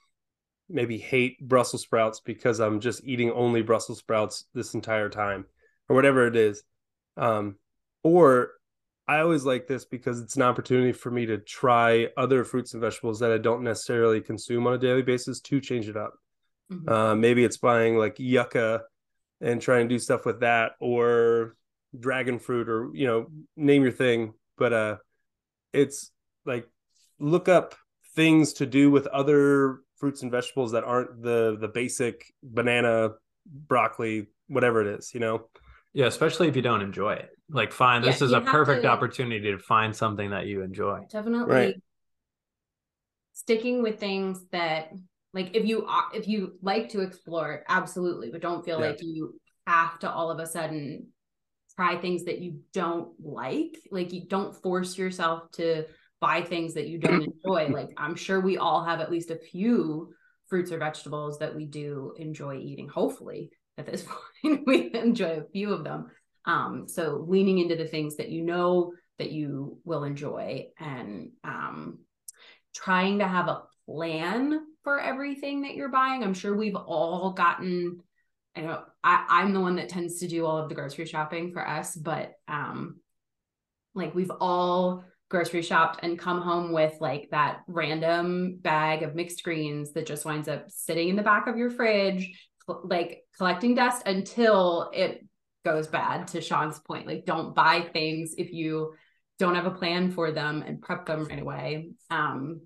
maybe 0.68 0.98
hate 0.98 1.36
brussels 1.46 1.82
sprouts 1.82 2.20
because 2.20 2.60
i'm 2.60 2.80
just 2.80 3.02
eating 3.04 3.30
only 3.32 3.62
brussels 3.62 3.98
sprouts 3.98 4.44
this 4.54 4.74
entire 4.74 5.08
time 5.08 5.44
or 5.88 5.96
whatever 5.96 6.26
it 6.26 6.36
is 6.36 6.62
um 7.16 7.56
or 8.02 8.52
I 9.08 9.20
always 9.20 9.44
like 9.44 9.66
this 9.66 9.86
because 9.86 10.20
it's 10.20 10.36
an 10.36 10.42
opportunity 10.42 10.92
for 10.92 11.10
me 11.10 11.24
to 11.26 11.38
try 11.38 12.08
other 12.18 12.44
fruits 12.44 12.74
and 12.74 12.82
vegetables 12.82 13.20
that 13.20 13.32
I 13.32 13.38
don't 13.38 13.64
necessarily 13.64 14.20
consume 14.20 14.66
on 14.66 14.74
a 14.74 14.78
daily 14.78 15.00
basis 15.00 15.40
to 15.40 15.60
change 15.62 15.88
it 15.88 15.96
up. 15.96 16.12
Mm-hmm. 16.70 16.88
Uh, 16.88 17.14
maybe 17.14 17.42
it's 17.42 17.56
buying 17.56 17.96
like 17.96 18.18
yucca 18.18 18.82
and 19.40 19.60
trying 19.60 19.88
to 19.88 19.94
do 19.94 19.98
stuff 19.98 20.24
with 20.24 20.40
that, 20.40 20.72
or 20.80 21.56
dragon 21.98 22.38
fruit, 22.38 22.68
or 22.68 22.90
you 22.92 23.06
know, 23.06 23.26
name 23.56 23.82
your 23.82 23.92
thing. 23.92 24.34
But 24.56 24.72
uh, 24.72 24.96
it's 25.72 26.10
like 26.44 26.66
look 27.18 27.48
up 27.48 27.74
things 28.14 28.54
to 28.54 28.66
do 28.66 28.90
with 28.90 29.06
other 29.08 29.80
fruits 29.96 30.22
and 30.22 30.30
vegetables 30.30 30.72
that 30.72 30.84
aren't 30.84 31.22
the 31.22 31.56
the 31.60 31.68
basic 31.68 32.32
banana, 32.42 33.10
broccoli, 33.46 34.26
whatever 34.48 34.80
it 34.80 34.98
is. 34.98 35.12
You 35.14 35.20
know. 35.20 35.48
Yeah, 35.94 36.04
especially 36.06 36.48
if 36.48 36.54
you 36.54 36.62
don't 36.62 36.82
enjoy 36.82 37.14
it. 37.14 37.30
Like, 37.50 37.72
find 37.72 38.04
yeah, 38.04 38.12
this 38.12 38.20
is 38.20 38.32
a 38.32 38.42
perfect 38.42 38.82
to, 38.82 38.88
opportunity 38.88 39.50
to 39.50 39.58
find 39.58 39.96
something 39.96 40.30
that 40.30 40.46
you 40.46 40.62
enjoy. 40.62 41.06
Definitely. 41.10 41.54
Right. 41.54 41.74
Sticking 43.32 43.82
with 43.82 43.98
things 43.98 44.38
that, 44.52 44.92
like, 45.38 45.54
if 45.54 45.64
you 45.66 45.86
if 46.12 46.26
you 46.26 46.58
like 46.62 46.88
to 46.90 47.00
explore, 47.00 47.62
absolutely, 47.68 48.30
but 48.30 48.40
don't 48.40 48.64
feel 48.64 48.80
yeah. 48.80 48.88
like 48.88 48.98
you 49.00 49.38
have 49.68 49.96
to 50.00 50.10
all 50.10 50.32
of 50.32 50.40
a 50.40 50.46
sudden 50.46 51.06
try 51.76 51.96
things 51.96 52.24
that 52.24 52.40
you 52.40 52.60
don't 52.72 53.12
like. 53.20 53.78
Like, 53.92 54.12
you 54.12 54.26
don't 54.26 54.52
force 54.52 54.98
yourself 54.98 55.52
to 55.52 55.84
buy 56.20 56.42
things 56.42 56.74
that 56.74 56.88
you 56.88 56.98
don't 56.98 57.22
enjoy. 57.44 57.68
Like, 57.68 57.90
I'm 57.96 58.16
sure 58.16 58.40
we 58.40 58.58
all 58.58 58.84
have 58.84 59.00
at 59.00 59.12
least 59.12 59.30
a 59.30 59.36
few 59.36 60.12
fruits 60.48 60.72
or 60.72 60.78
vegetables 60.78 61.38
that 61.38 61.54
we 61.54 61.66
do 61.66 62.14
enjoy 62.18 62.56
eating. 62.56 62.88
Hopefully, 62.88 63.50
at 63.76 63.86
this 63.86 64.04
point. 64.42 64.62
we 64.66 64.92
enjoy 64.92 65.38
a 65.38 65.48
few 65.52 65.72
of 65.72 65.84
them. 65.84 66.10
Um, 66.46 66.88
so 66.88 67.24
leaning 67.28 67.58
into 67.58 67.76
the 67.76 67.86
things 67.86 68.16
that 68.16 68.30
you 68.30 68.42
know 68.42 68.92
that 69.20 69.30
you 69.30 69.78
will 69.84 70.02
enjoy 70.02 70.66
and 70.80 71.30
um, 71.44 71.98
trying 72.74 73.20
to 73.20 73.28
have 73.28 73.46
a 73.46 73.62
plan 73.86 74.60
for 74.88 74.98
everything 74.98 75.60
that 75.60 75.74
you're 75.74 75.90
buying. 75.90 76.24
I'm 76.24 76.32
sure 76.32 76.56
we've 76.56 76.74
all 76.74 77.32
gotten, 77.32 78.00
I 78.56 78.62
know 78.62 78.84
I, 79.04 79.26
I'm 79.28 79.52
the 79.52 79.60
one 79.60 79.76
that 79.76 79.90
tends 79.90 80.20
to 80.20 80.26
do 80.26 80.46
all 80.46 80.56
of 80.56 80.70
the 80.70 80.74
grocery 80.74 81.04
shopping 81.04 81.52
for 81.52 81.68
us, 81.68 81.94
but 81.94 82.32
um, 82.48 82.96
like 83.94 84.14
we've 84.14 84.32
all 84.40 85.04
grocery 85.28 85.60
shopped 85.60 86.00
and 86.02 86.18
come 86.18 86.40
home 86.40 86.72
with 86.72 86.94
like 87.00 87.28
that 87.32 87.64
random 87.68 88.56
bag 88.62 89.02
of 89.02 89.14
mixed 89.14 89.44
greens 89.44 89.92
that 89.92 90.06
just 90.06 90.24
winds 90.24 90.48
up 90.48 90.64
sitting 90.70 91.10
in 91.10 91.16
the 91.16 91.22
back 91.22 91.48
of 91.48 91.58
your 91.58 91.68
fridge 91.68 92.32
like 92.84 93.24
collecting 93.36 93.74
dust 93.74 94.06
until 94.06 94.90
it 94.94 95.22
goes 95.66 95.86
bad 95.86 96.28
to 96.28 96.40
Sean's 96.40 96.78
point. 96.78 97.06
Like 97.06 97.26
don't 97.26 97.54
buy 97.54 97.90
things 97.92 98.34
if 98.38 98.54
you 98.54 98.94
don't 99.38 99.54
have 99.54 99.66
a 99.66 99.70
plan 99.70 100.12
for 100.12 100.32
them 100.32 100.64
and 100.66 100.80
prep 100.80 101.04
them 101.04 101.26
right 101.26 101.42
away. 101.42 101.90
Um, 102.08 102.62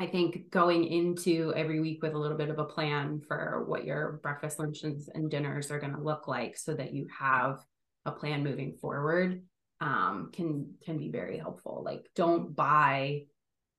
I 0.00 0.06
think 0.06 0.50
going 0.50 0.84
into 0.84 1.52
every 1.56 1.80
week 1.80 2.02
with 2.02 2.14
a 2.14 2.18
little 2.18 2.36
bit 2.36 2.50
of 2.50 2.58
a 2.58 2.64
plan 2.64 3.20
for 3.26 3.64
what 3.66 3.84
your 3.84 4.20
breakfast, 4.22 4.58
lunches, 4.58 5.08
and 5.12 5.30
dinners 5.30 5.70
are 5.70 5.80
going 5.80 5.94
to 5.94 6.00
look 6.00 6.28
like 6.28 6.56
so 6.56 6.74
that 6.74 6.94
you 6.94 7.08
have 7.18 7.58
a 8.04 8.12
plan 8.12 8.44
moving 8.44 8.74
forward 8.80 9.42
um, 9.80 10.30
can 10.32 10.74
can 10.84 10.98
be 10.98 11.10
very 11.10 11.38
helpful. 11.38 11.82
Like 11.84 12.06
don't 12.14 12.54
buy 12.54 13.22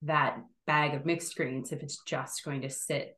that 0.03 0.39
bag 0.67 0.93
of 0.93 1.05
mixed 1.05 1.35
greens 1.35 1.71
if 1.71 1.81
it's 1.83 2.01
just 2.05 2.43
going 2.43 2.61
to 2.61 2.69
sit 2.69 3.17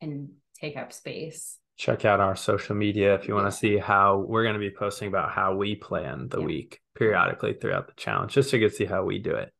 and 0.00 0.30
take 0.58 0.76
up 0.76 0.92
space 0.92 1.56
check 1.80 2.04
out 2.04 2.20
our 2.20 2.36
social 2.36 2.76
media 2.76 3.14
if 3.14 3.26
you 3.26 3.34
want 3.34 3.50
to 3.50 3.56
see 3.56 3.78
how 3.78 4.18
we're 4.28 4.42
going 4.42 4.54
to 4.54 4.60
be 4.60 4.70
posting 4.70 5.08
about 5.08 5.30
how 5.32 5.54
we 5.54 5.74
plan 5.74 6.28
the 6.28 6.38
Yeah. 6.38 6.44
week 6.46 6.78
periodically 6.94 7.54
throughout 7.54 7.86
the 7.86 7.94
challenge, 7.94 8.34
just 8.34 8.50
so 8.50 8.58
you 8.58 8.68
can 8.68 8.76
see 8.76 8.84
how 8.84 9.02
we 9.02 9.18
do 9.18 9.30
it. 9.30 9.50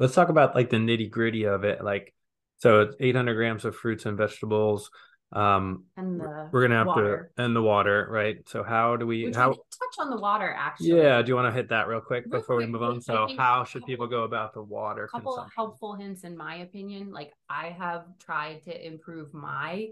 Let's 0.00 0.14
talk 0.14 0.30
about 0.30 0.56
like 0.56 0.70
the 0.70 0.78
nitty 0.78 1.10
gritty 1.10 1.44
of 1.44 1.62
it. 1.64 1.84
Like, 1.84 2.12
so 2.58 2.80
it's 2.80 2.96
800 2.98 3.34
grams 3.34 3.64
of 3.64 3.76
fruits 3.76 4.06
and 4.06 4.16
vegetables. 4.16 4.90
Um, 5.32 5.84
And 5.96 6.20
the 6.20 6.48
we're 6.50 6.62
gonna 6.62 6.78
have 6.78 6.88
water. 6.88 7.30
to 7.36 7.44
and 7.44 7.54
the 7.54 7.62
water, 7.62 8.08
right? 8.10 8.38
So 8.48 8.64
how 8.64 8.96
do 8.96 9.06
we 9.06 9.30
how? 9.32 9.50
we 9.50 9.54
didn't 9.54 9.70
touch 9.70 10.04
on 10.04 10.10
the 10.10 10.16
water 10.16 10.52
actually. 10.58 10.96
Yeah, 10.96 11.22
do 11.22 11.28
you 11.28 11.36
want 11.36 11.46
to 11.46 11.52
hit 11.52 11.68
that 11.68 11.86
real 11.86 12.00
quick 12.00 12.24
Real 12.26 12.40
before 12.40 12.56
we 12.56 12.66
move 12.66 12.82
on? 12.82 13.00
So 13.00 13.28
how 13.38 13.62
should 13.62 13.86
people 13.86 14.08
go 14.08 14.24
about 14.24 14.54
the 14.54 14.62
water 14.62 15.04
a 15.04 15.08
couple 15.08 15.46
helpful 15.54 15.94
hints 15.94 16.24
in 16.24 16.36
my 16.36 16.56
opinion 16.56 17.12
like 17.12 17.32
i 17.48 17.68
have 17.68 18.04
tried 18.18 18.62
to 18.64 18.86
improve 18.86 19.32
my 19.32 19.88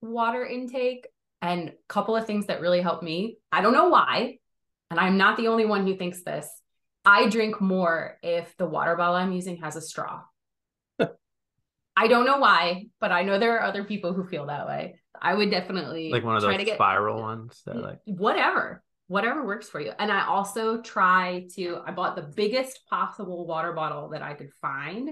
water 0.00 0.46
intake 0.46 1.08
and 1.42 1.70
a 1.70 1.72
couple 1.88 2.14
of 2.14 2.26
things 2.26 2.46
that 2.46 2.60
really 2.60 2.80
help 2.80 3.02
me 3.02 3.38
i 3.50 3.60
don't 3.60 3.72
know 3.72 3.88
why 3.88 4.36
and 4.90 5.00
i'm 5.00 5.16
not 5.16 5.36
the 5.36 5.48
only 5.48 5.66
one 5.66 5.86
who 5.86 5.96
thinks 5.96 6.22
this 6.22 6.48
i 7.08 7.28
drink 7.28 7.60
more 7.60 8.18
if 8.22 8.54
the 8.58 8.66
water 8.66 8.94
bottle 8.96 9.16
i'm 9.16 9.32
using 9.32 9.56
has 9.56 9.76
a 9.76 9.80
straw. 9.80 10.20
I 11.96 12.06
don't 12.06 12.26
know 12.26 12.38
why 12.38 12.86
but 13.00 13.10
i 13.10 13.22
know 13.22 13.38
there 13.38 13.56
are 13.56 13.62
other 13.62 13.84
people 13.84 14.12
who 14.12 14.24
feel 14.24 14.46
that 14.46 14.66
way. 14.66 15.00
I 15.20 15.34
would 15.34 15.50
definitely 15.50 16.10
Like 16.10 16.22
one 16.22 16.36
of 16.36 16.42
those 16.42 16.64
get 16.64 16.76
spiral 16.76 17.20
ones 17.20 17.62
that 17.66 17.76
like 17.76 17.98
whatever 18.04 18.84
whatever 19.08 19.44
works 19.44 19.68
for 19.68 19.80
you. 19.80 19.92
And 19.98 20.12
i 20.12 20.26
also 20.26 20.80
try 20.82 21.46
to 21.56 21.80
i 21.86 21.90
bought 21.92 22.14
the 22.14 22.30
biggest 22.36 22.86
possible 22.88 23.46
water 23.46 23.72
bottle 23.72 24.10
that 24.10 24.22
i 24.22 24.34
could 24.34 24.52
find 24.60 25.10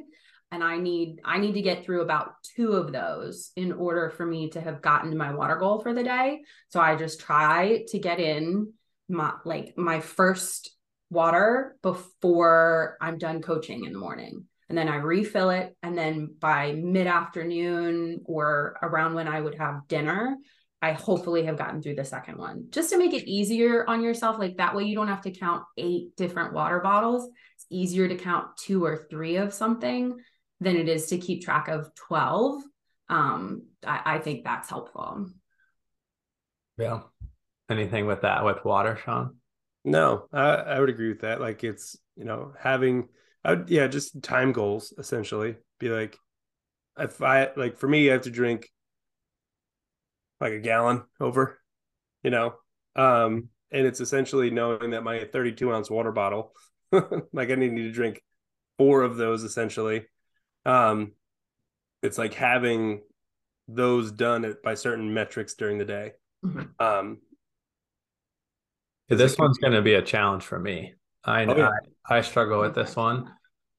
and 0.52 0.62
i 0.62 0.76
need 0.76 1.20
i 1.24 1.38
need 1.38 1.54
to 1.54 1.62
get 1.62 1.84
through 1.84 2.02
about 2.02 2.34
two 2.54 2.72
of 2.72 2.92
those 2.92 3.50
in 3.56 3.72
order 3.72 4.10
for 4.10 4.24
me 4.24 4.50
to 4.50 4.60
have 4.60 4.82
gotten 4.82 5.10
to 5.10 5.16
my 5.16 5.34
water 5.34 5.56
goal 5.56 5.80
for 5.80 5.94
the 5.94 6.04
day. 6.04 6.42
So 6.68 6.78
i 6.78 6.94
just 6.94 7.20
try 7.20 7.84
to 7.88 7.98
get 7.98 8.20
in 8.20 8.72
my 9.08 9.32
like 9.44 9.76
my 9.78 10.00
first 10.00 10.75
water 11.10 11.76
before 11.82 12.96
i'm 13.00 13.18
done 13.18 13.42
coaching 13.42 13.84
in 13.84 13.92
the 13.92 13.98
morning 13.98 14.44
and 14.68 14.76
then 14.76 14.88
i 14.88 14.96
refill 14.96 15.50
it 15.50 15.76
and 15.82 15.96
then 15.96 16.34
by 16.38 16.72
mid 16.72 17.06
afternoon 17.06 18.20
or 18.24 18.76
around 18.82 19.14
when 19.14 19.28
i 19.28 19.40
would 19.40 19.54
have 19.54 19.86
dinner 19.88 20.36
I 20.82 20.92
hopefully 20.92 21.44
have 21.46 21.56
gotten 21.56 21.80
through 21.80 21.94
the 21.94 22.04
second 22.04 22.36
one 22.38 22.66
just 22.70 22.90
to 22.90 22.98
make 22.98 23.14
it 23.14 23.28
easier 23.28 23.88
on 23.88 24.02
yourself. 24.02 24.38
Like 24.38 24.58
that 24.58 24.74
way, 24.74 24.84
you 24.84 24.94
don't 24.94 25.08
have 25.08 25.22
to 25.22 25.30
count 25.30 25.64
eight 25.78 26.14
different 26.16 26.52
water 26.52 26.80
bottles. 26.80 27.28
It's 27.56 27.66
easier 27.70 28.06
to 28.06 28.14
count 28.14 28.56
two 28.58 28.84
or 28.84 29.06
three 29.10 29.36
of 29.36 29.54
something 29.54 30.16
than 30.60 30.76
it 30.76 30.88
is 30.88 31.06
to 31.06 31.18
keep 31.18 31.42
track 31.42 31.68
of 31.68 31.94
12. 31.94 32.62
Um, 33.08 33.62
I, 33.86 34.00
I 34.04 34.18
think 34.18 34.44
that's 34.44 34.68
helpful. 34.68 35.30
yeah. 36.78 37.00
Anything 37.68 38.06
with 38.06 38.22
that 38.22 38.44
with 38.44 38.64
water, 38.64 38.96
Sean? 39.04 39.36
No, 39.86 40.28
I, 40.32 40.42
I 40.56 40.80
would 40.80 40.90
agree 40.90 41.08
with 41.08 41.20
that. 41.20 41.40
Like 41.40 41.64
it's, 41.64 41.96
you 42.16 42.24
know, 42.24 42.52
having 42.60 43.08
I 43.44 43.54
would 43.54 43.70
yeah, 43.70 43.86
just 43.86 44.22
time 44.22 44.52
goals 44.52 44.92
essentially. 44.98 45.56
Be 45.78 45.88
like 45.90 46.18
if 46.98 47.22
I 47.22 47.50
like 47.56 47.78
for 47.78 47.88
me 47.88 48.10
I 48.10 48.14
have 48.14 48.22
to 48.22 48.30
drink 48.30 48.70
like 50.40 50.52
a 50.52 50.58
gallon 50.60 51.02
over, 51.20 51.58
you 52.24 52.30
know. 52.30 52.54
Um 52.96 53.50
and 53.72 53.86
it's 53.86 54.00
essentially 54.00 54.50
knowing 54.50 54.90
that 54.92 55.04
my 55.04 55.24
32 55.26 55.72
ounce 55.74 55.90
water 55.90 56.12
bottle, 56.12 56.52
like 57.32 57.50
I 57.50 57.56
need 57.56 57.76
to 57.76 57.92
drink 57.92 58.22
four 58.78 59.02
of 59.02 59.16
those 59.16 59.44
essentially. 59.44 60.06
Um 60.66 61.12
it's 62.02 62.18
like 62.18 62.34
having 62.34 63.02
those 63.68 64.12
done 64.12 64.44
at, 64.46 64.62
by 64.62 64.74
certain 64.74 65.14
metrics 65.14 65.54
during 65.54 65.78
the 65.78 65.84
day. 65.86 66.12
Mhm. 66.44 66.70
Um 66.80 67.18
Yeah, 67.18 67.18
'Cause 67.18 67.25
it 67.25 67.25
this 69.08 69.36
could 69.36 69.38
one's 69.38 69.58
going 69.58 69.72
to 69.72 69.82
be 69.82 69.94
a 69.94 70.02
challenge 70.02 70.44
for 70.44 70.58
me. 70.58 70.94
I 71.24 71.44
Oh, 71.44 71.56
yeah. 71.56 71.70
I, 72.08 72.18
I 72.18 72.20
struggle 72.22 72.60
with 72.60 72.74
this 72.74 72.94
one. 72.96 73.30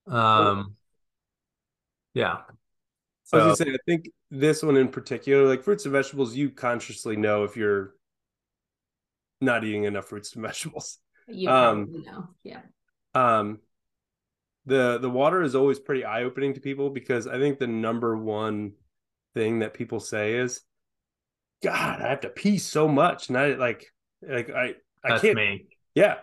Um, 0.08 0.76
yeah. 2.14 2.38
I 3.32 3.38
was 3.38 3.44
So 3.52 3.56
gonna 3.58 3.72
say, 3.72 3.74
I 3.74 3.78
think 3.86 4.10
this 4.32 4.64
one 4.64 4.78
in 4.78 4.88
particular, 4.90 5.48
like 5.48 5.64
fruits 5.64 5.86
and 5.86 5.92
vegetables, 5.94 6.36
you 6.36 6.50
consciously 6.50 7.16
know 7.18 7.44
if 7.44 7.58
you're 7.58 7.94
not 9.42 9.64
eating 9.64 9.84
enough 9.84 10.06
fruits 10.06 10.34
and 10.34 10.44
vegetables. 10.44 11.00
You 11.28 11.50
Um, 11.50 11.86
probably 11.86 12.02
know. 12.04 12.30
Yeah. 12.44 12.62
Um, 13.14 13.60
the 14.66 14.98
the 14.98 15.10
water 15.10 15.42
is 15.42 15.56
always 15.56 15.80
pretty 15.80 16.04
eye 16.04 16.24
opening 16.24 16.54
to 16.54 16.60
people 16.62 16.90
because 16.90 17.28
I 17.28 17.38
think 17.38 17.60
the 17.60 17.68
number 17.68 18.18
one 18.18 18.74
thing 19.34 19.60
that 19.60 19.74
people 19.74 20.00
say 20.00 20.36
is, 20.36 20.62
"God, 21.64 22.02
I 22.02 22.10
have 22.10 22.22
to 22.22 22.30
pee 22.30 22.58
so 22.58 22.88
much," 22.88 23.30
and 23.30 23.38
I 23.38 23.56
like 23.56 23.94
like 24.22 24.50
I 24.50 24.54
I 24.70 24.76
that's 25.10 25.22
can't 25.22 25.36
me. 25.36 25.66
Yeah. 25.96 26.16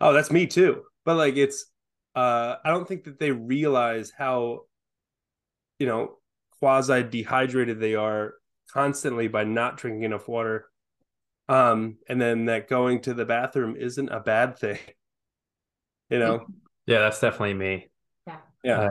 Oh, 0.00 0.12
that's 0.12 0.30
me 0.30 0.46
too. 0.46 0.82
But 1.04 1.16
like 1.16 1.36
it's 1.36 1.66
uh 2.14 2.56
I 2.64 2.70
don't 2.70 2.86
think 2.86 3.04
that 3.04 3.18
they 3.18 3.30
realize 3.30 4.12
how 4.16 4.62
you 5.78 5.86
know 5.86 6.18
quasi 6.60 7.02
dehydrated 7.02 7.80
they 7.80 7.94
are 7.94 8.34
constantly 8.72 9.28
by 9.28 9.44
not 9.44 9.76
drinking 9.76 10.04
enough 10.04 10.28
water. 10.28 10.66
Um 11.48 11.98
and 12.08 12.20
then 12.20 12.46
that 12.46 12.68
going 12.68 13.00
to 13.02 13.14
the 13.14 13.24
bathroom 13.24 13.76
isn't 13.76 14.08
a 14.08 14.20
bad 14.20 14.58
thing. 14.58 14.78
You 16.10 16.18
know? 16.18 16.46
Yeah, 16.84 16.98
that's 16.98 17.20
definitely 17.20 17.54
me. 17.54 17.88
Yeah. 18.26 18.36
Yeah. 18.62 18.90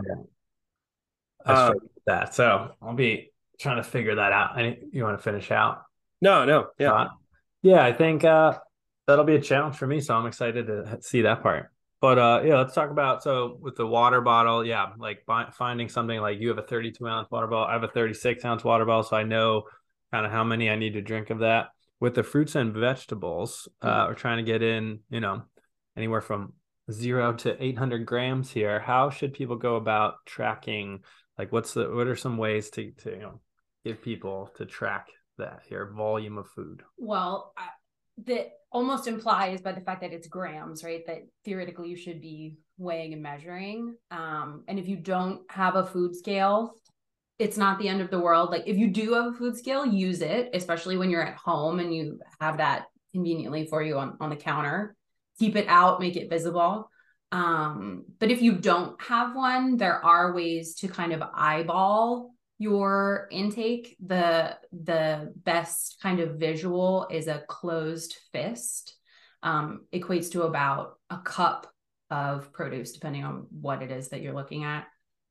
Uh, 1.45 1.51
I 1.51 1.67
Um, 1.67 1.73
that. 2.08 2.34
So 2.34 2.71
I'll 2.82 2.95
be 2.95 3.32
trying 3.60 3.77
to 3.77 3.84
figure 3.84 4.15
that 4.15 4.32
out. 4.32 4.58
Any, 4.58 4.80
you 4.91 5.04
want 5.04 5.19
to 5.19 5.23
finish 5.23 5.51
out? 5.51 5.84
No, 6.21 6.45
no. 6.45 6.69
Yeah. 6.80 6.93
Uh, 6.93 7.10
yeah, 7.62 7.84
I 7.84 7.93
think 7.93 8.23
uh, 8.23 8.58
that'll 9.12 9.26
be 9.26 9.36
a 9.36 9.41
challenge 9.41 9.76
for 9.76 9.88
me. 9.88 10.00
So 10.02 10.15
I'm 10.15 10.26
excited 10.26 10.67
to 10.67 11.00
see 11.02 11.24
that 11.24 11.43
part. 11.43 11.69
But 12.00 12.17
uh, 12.17 12.41
yeah, 12.43 12.58
let's 12.58 12.74
talk 12.74 12.89
about 12.89 13.21
so 13.21 13.58
with 13.62 13.76
the 13.76 13.86
water 13.86 14.21
bottle. 14.21 14.65
Yeah, 14.65 14.88
like 14.97 15.24
fi- 15.28 15.52
finding 15.52 15.88
something 15.88 16.19
like 16.19 16.39
you 16.39 16.47
have 16.47 16.58
a 16.58 16.63
32 16.63 17.08
ounce 17.08 17.30
water 17.30 17.47
bottle. 17.47 17.67
I 17.67 17.74
have 17.74 17.84
a 17.84 17.89
36 17.89 18.43
ounce 18.43 18.63
water 18.63 18.86
bottle, 18.86 19.04
so 19.04 19.15
I 19.15 19.24
know 19.24 19.63
kind 20.12 20.26
of 20.26 20.32
how 20.32 20.43
many 20.43 20.69
I 20.69 20.76
need 20.76 20.93
to 20.93 21.02
drink 21.02 21.30
of 21.30 21.39
that. 21.39 21.67
With 22.00 22.15
the 22.15 22.24
fruits 22.24 22.56
and 22.56 22.74
vegetables, 22.74 23.67
uh, 23.84 24.06
we're 24.08 24.15
trying 24.15 24.38
to 24.38 24.52
get 24.52 24.63
in, 24.63 25.02
you 25.12 25.19
know, 25.19 25.43
anywhere 25.95 26.21
from 26.21 26.54
zero 26.91 27.34
to 27.34 27.63
800 27.63 28.08
grams 28.08 28.50
here. 28.50 28.80
How 28.80 29.12
should 29.12 29.34
people 29.34 29.58
go 29.58 29.76
about 29.76 30.15
tracking? 30.26 31.04
Like, 31.38 31.52
what's 31.52 31.76
the 31.76 31.88
what 31.91 32.08
are 32.08 32.15
some 32.15 32.38
ways 32.38 32.71
to 32.71 32.91
to 33.04 33.12
you 33.12 33.19
know 33.19 33.41
give 33.86 34.02
people 34.02 34.50
to 34.56 34.65
track 34.65 35.10
that 35.38 35.62
here 35.69 35.91
volume 35.95 36.39
of 36.39 36.47
food? 36.47 36.82
Well, 36.97 37.54
that 38.26 38.52
almost 38.71 39.08
implies 39.08 39.62
by 39.62 39.71
the 39.71 39.82
fact 39.82 40.02
that 40.02 40.13
it's 40.13 40.28
grams, 40.28 40.84
right? 40.84 41.06
That 41.06 41.24
theoretically 41.43 41.89
you 41.89 41.97
should 41.97 42.21
be 42.21 42.56
weighing 42.78 43.13
and 43.13 43.21
measuring. 43.21 43.95
Um, 44.10 44.63
and 44.67 44.80
if 44.80 44.88
you 44.88 44.95
don't 44.95 45.41
have 45.50 45.76
a 45.76 45.86
food 45.86 46.15
scale, 46.15 46.76
it's 47.38 47.58
not 47.58 47.80
the 47.80 47.88
end 47.88 48.02
of 48.02 48.12
the 48.12 48.19
world. 48.19 48.50
Like 48.52 48.63
if 48.67 48.78
you 48.78 48.88
do 48.88 49.13
have 49.13 49.34
a 49.34 49.38
food 49.38 49.58
scale, 49.58 49.86
use 49.86 50.21
it, 50.21 50.50
especially 50.54 50.97
when 50.97 51.10
you're 51.10 51.26
at 51.26 51.38
home 51.38 51.80
and 51.80 51.93
you 51.93 52.19
have 52.39 52.58
that 52.58 52.86
conveniently 53.12 53.65
for 53.65 53.82
you 53.82 53.97
on, 53.97 54.15
on 54.19 54.30
the 54.30 54.36
counter. 54.36 54.95
Keep 55.39 55.56
it 55.56 55.67
out, 55.67 56.00
make 56.00 56.15
it 56.15 56.30
visible. 56.30 56.89
Um, 57.32 58.06
but 58.19 58.30
if 58.30 58.41
you 58.41 58.54
don't 58.54 59.02
have 59.02 59.36
one, 59.36 59.78
there 59.78 60.04
are 60.06 60.34
ways 60.34 60.76
to 60.76 60.88
kind 60.88 61.13
of 61.13 61.24
eyeball 61.34 62.31
your 62.62 63.28
intake 63.32 63.97
the 64.06 64.56
the 64.71 65.34
best 65.36 65.97
kind 66.00 66.19
of 66.19 66.36
visual 66.36 67.08
is 67.10 67.28
a 67.28 67.43
closed 67.47 68.15
fist 68.32 68.95
um, 69.41 69.86
equates 69.91 70.30
to 70.32 70.43
about 70.43 71.00
a 71.10 71.17
cup 71.17 71.74
of 72.12 72.54
produce 72.54 72.91
depending 72.91 73.24
on 73.24 73.47
what 73.50 73.82
it 73.82 73.89
is 73.89 74.10
that 74.10 74.21
you're 74.21 74.36
looking 74.36 74.63
at. 74.63 74.86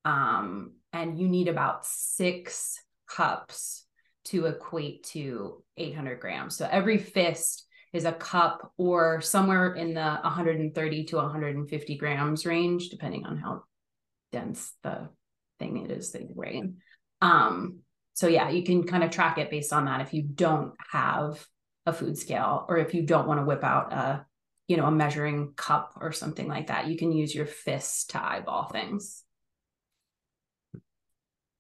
Um, 0.05 0.73
and 0.93 1.21
you 1.21 1.29
need 1.29 1.47
about 1.47 1.87
six 1.87 2.83
cups 3.07 3.87
to 4.25 4.47
equate 4.47 5.05
to 5.05 5.63
800 5.77 6.19
grams. 6.19 6.57
So 6.57 6.69
every 6.69 6.99
fist 6.99 7.65
is 7.93 8.07
a 8.07 8.13
cup 8.13 8.73
or 8.77 9.21
somewhere 9.21 9.75
in 9.75 9.95
the 9.95 10.19
130 10.23 11.05
to 11.05 11.17
150 11.17 11.97
grams 11.97 12.45
range 12.45 12.89
depending 12.89 13.25
on 13.25 13.37
how 13.37 13.63
dense 14.33 14.73
the 14.83 15.09
thing 15.61 15.77
it 15.77 15.93
is 15.93 16.11
that 16.11 16.23
you're 16.23 16.35
weighing 16.35 16.79
um, 17.21 17.81
so 18.15 18.27
yeah, 18.29 18.51
you 18.51 18.63
can 18.63 18.85
kind 18.87 19.03
of 19.03 19.11
track 19.11 19.39
it 19.39 19.51
based 19.51 19.73
on 19.73 19.87
that 19.87 20.01
if 20.01 20.13
you 20.13 20.23
don't 20.23 20.75
have 20.91 21.47
a 21.87 21.93
food 21.93 22.19
scale 22.19 22.67
or 22.69 22.79
if 22.79 22.95
you 22.95 23.03
don't 23.03 23.27
want 23.27 23.41
to 23.41 23.47
whip 23.47 23.65
out 23.65 23.93
a, 23.93 24.27
you 24.69 24.77
know, 24.77 24.87
a 24.87 24.91
measuring 24.91 25.53
cup 25.55 25.95
or 26.01 26.13
something 26.13 26.47
like 26.47 26.67
that, 26.67 26.89
you 26.89 26.97
can 26.97 27.13
use 27.13 27.35
your 27.35 27.47
fist 27.47 28.11
to 28.11 28.23
eyeball 28.23 28.69
things. 28.69 29.25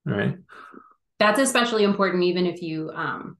All 0.06 0.14
right. 0.14 0.36
That's 1.18 1.40
especially 1.40 1.84
important 1.84 2.24
even 2.24 2.46
if 2.46 2.62
you 2.62 2.90
um 2.94 3.36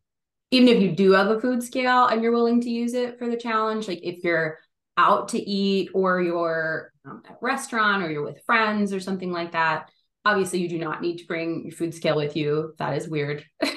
even 0.51 0.69
if 0.69 0.83
you 0.83 0.93
do 0.93 1.13
have 1.13 1.29
a 1.29 1.41
food 1.41 1.63
scale 1.63 2.07
and 2.07 2.23
you're 2.23 2.33
willing 2.33 2.61
to 2.61 2.71
use 2.71 2.95
it 2.95 3.19
for 3.19 3.29
the 3.29 3.37
challenge, 3.37 3.87
like 3.87 4.01
if 4.03 4.25
you're 4.25 4.59
out 4.97 5.29
to 5.29 5.39
eat 5.39 5.91
or 5.95 6.21
you're 6.21 6.93
um, 7.07 7.23
at 7.25 7.33
a 7.33 7.39
restaurant 7.41 8.03
or 8.03 8.11
you're 8.11 8.25
with 8.25 8.45
friends 8.45 8.93
or 8.93 9.01
something 9.01 9.31
like 9.31 9.53
that, 9.53 9.91
obviously 10.25 10.61
you 10.61 10.69
do 10.69 10.79
not 10.79 11.01
need 11.01 11.19
to 11.19 11.27
bring 11.27 11.65
your 11.65 11.73
food 11.73 11.95
scale 11.95 12.17
with 12.17 12.37
you. 12.37 12.75
That 12.79 12.97
is 12.97 13.09
weird. 13.09 13.45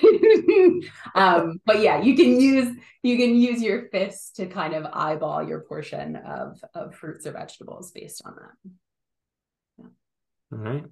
Um, 1.16 1.62
but 1.66 1.80
yeah 1.80 2.02
you 2.02 2.16
can 2.16 2.40
use 2.40 2.76
you 3.04 3.18
can 3.18 3.36
use 3.36 3.62
your 3.62 3.88
fists 3.90 4.32
to 4.34 4.48
kind 4.48 4.74
of 4.74 4.86
eyeball 4.92 5.48
your 5.48 5.62
portion 5.62 6.18
of 6.18 6.62
of 6.74 6.96
fruits 6.96 7.26
or 7.26 7.32
vegetables 7.32 7.92
based 7.92 8.22
on 8.26 8.36
that. 8.36 8.72
Yeah. 9.78 9.86
all 10.52 10.58
right. 10.58 10.84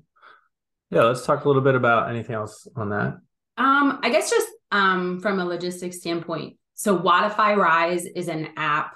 Yeah 0.92 1.02
let's 1.04 1.26
talk 1.26 1.44
a 1.44 1.48
little 1.48 1.62
bit 1.62 1.76
about 1.76 2.10
anything 2.10 2.36
else 2.36 2.68
on 2.76 2.90
that. 2.90 3.20
Um 3.58 4.00
i 4.02 4.10
guess 4.10 4.30
just 4.30 4.48
um 4.72 5.20
from 5.20 5.40
a 5.40 5.46
logistics 5.46 5.98
standpoint 5.98 6.58
so 6.82 6.98
Wodify 6.98 7.56
Rise 7.56 8.06
is 8.06 8.28
an 8.28 8.50
app 8.58 8.96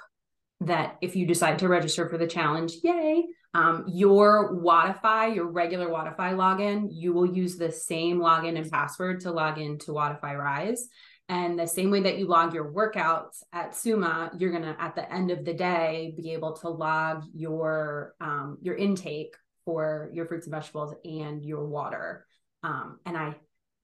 that 0.60 0.96
if 1.00 1.14
you 1.14 1.24
decide 1.24 1.60
to 1.60 1.68
register 1.68 2.08
for 2.08 2.18
the 2.18 2.26
challenge, 2.26 2.72
yay, 2.82 3.24
um, 3.56 3.84
your 3.86 4.54
Wodify, 4.54 5.34
your 5.34 5.46
regular 5.46 5.88
Wodify 5.88 6.34
login, 6.34 6.88
you 6.90 7.14
will 7.14 7.24
use 7.24 7.56
the 7.56 7.72
same 7.72 8.18
login 8.18 8.58
and 8.58 8.70
password 8.70 9.20
to 9.20 9.32
log 9.32 9.58
into 9.58 9.92
Wodify 9.92 10.36
Rise. 10.38 10.88
And 11.30 11.58
the 11.58 11.66
same 11.66 11.90
way 11.90 12.02
that 12.02 12.18
you 12.18 12.26
log 12.26 12.52
your 12.52 12.70
workouts 12.70 13.42
at 13.54 13.74
Suma, 13.74 14.30
you're 14.36 14.52
gonna 14.52 14.76
at 14.78 14.94
the 14.94 15.10
end 15.10 15.30
of 15.30 15.46
the 15.46 15.54
day 15.54 16.12
be 16.18 16.34
able 16.34 16.52
to 16.58 16.68
log 16.68 17.24
your 17.34 18.14
um, 18.20 18.58
your 18.60 18.76
intake 18.76 19.34
for 19.64 20.10
your 20.12 20.26
fruits 20.26 20.46
and 20.46 20.54
vegetables 20.54 20.94
and 21.04 21.42
your 21.42 21.66
water. 21.66 22.26
Um, 22.62 23.00
and 23.06 23.16
I 23.16 23.36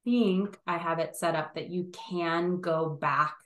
think 0.04 0.58
I 0.66 0.76
have 0.76 0.98
it 0.98 1.16
set 1.16 1.34
up 1.34 1.54
that 1.54 1.70
you 1.70 1.90
can 2.10 2.60
go 2.60 2.90
back 2.90 3.36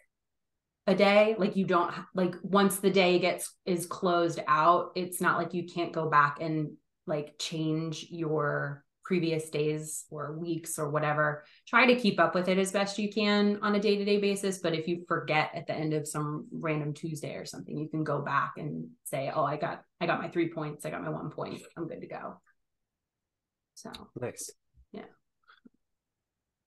a 0.87 0.94
day 0.94 1.35
like 1.38 1.57
you 1.57 1.64
don't 1.64 1.92
like 2.14 2.35
once 2.42 2.79
the 2.79 2.90
day 2.90 3.18
gets 3.18 3.53
is 3.64 3.87
closed 3.87 4.38
out 4.46 4.92
it's 4.94 5.20
not 5.20 5.37
like 5.37 5.53
you 5.53 5.64
can't 5.66 5.92
go 5.92 6.09
back 6.09 6.38
and 6.40 6.70
like 7.07 7.35
change 7.38 8.07
your 8.11 8.85
previous 9.07 9.51
days 9.51 10.05
or 10.11 10.37
weeks 10.37 10.81
or 10.81 10.90
whatever. 10.90 11.44
Try 11.68 11.87
to 11.87 11.94
keep 11.94 12.18
up 12.18 12.35
with 12.35 12.49
it 12.49 12.59
as 12.59 12.72
best 12.72 12.99
you 12.99 13.09
can 13.09 13.61
on 13.62 13.77
a 13.77 13.81
day-to-day 13.81 14.18
basis 14.18 14.59
but 14.59 14.75
if 14.75 14.88
you 14.88 15.05
forget 15.07 15.51
at 15.55 15.68
the 15.68 15.75
end 15.75 15.94
of 15.94 16.09
some 16.09 16.49
random 16.51 16.92
tuesday 16.92 17.37
or 17.37 17.46
something 17.46 17.79
you 17.79 17.88
can 17.88 18.03
go 18.03 18.20
back 18.20 18.55
and 18.57 18.88
say 19.05 19.31
oh 19.33 19.44
i 19.44 19.57
got 19.57 19.83
i 20.01 20.07
got 20.07 20.20
my 20.20 20.29
three 20.29 20.49
points 20.49 20.85
i 20.85 20.90
got 20.90 21.03
my 21.03 21.09
one 21.09 21.31
point 21.31 21.62
i'm 21.77 21.87
good 21.87 22.01
to 22.01 22.09
go. 22.09 22.40
So 23.75 23.92
nice. 24.20 24.51
yeah. 24.90 25.03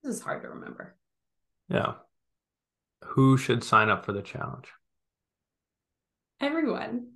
This 0.02 0.16
is 0.16 0.22
hard 0.22 0.42
to 0.42 0.48
remember. 0.48 0.96
Yeah 1.68 1.92
who 3.04 3.36
should 3.36 3.64
sign 3.64 3.88
up 3.88 4.04
for 4.04 4.12
the 4.12 4.22
challenge? 4.22 4.68
Everyone. 6.40 7.12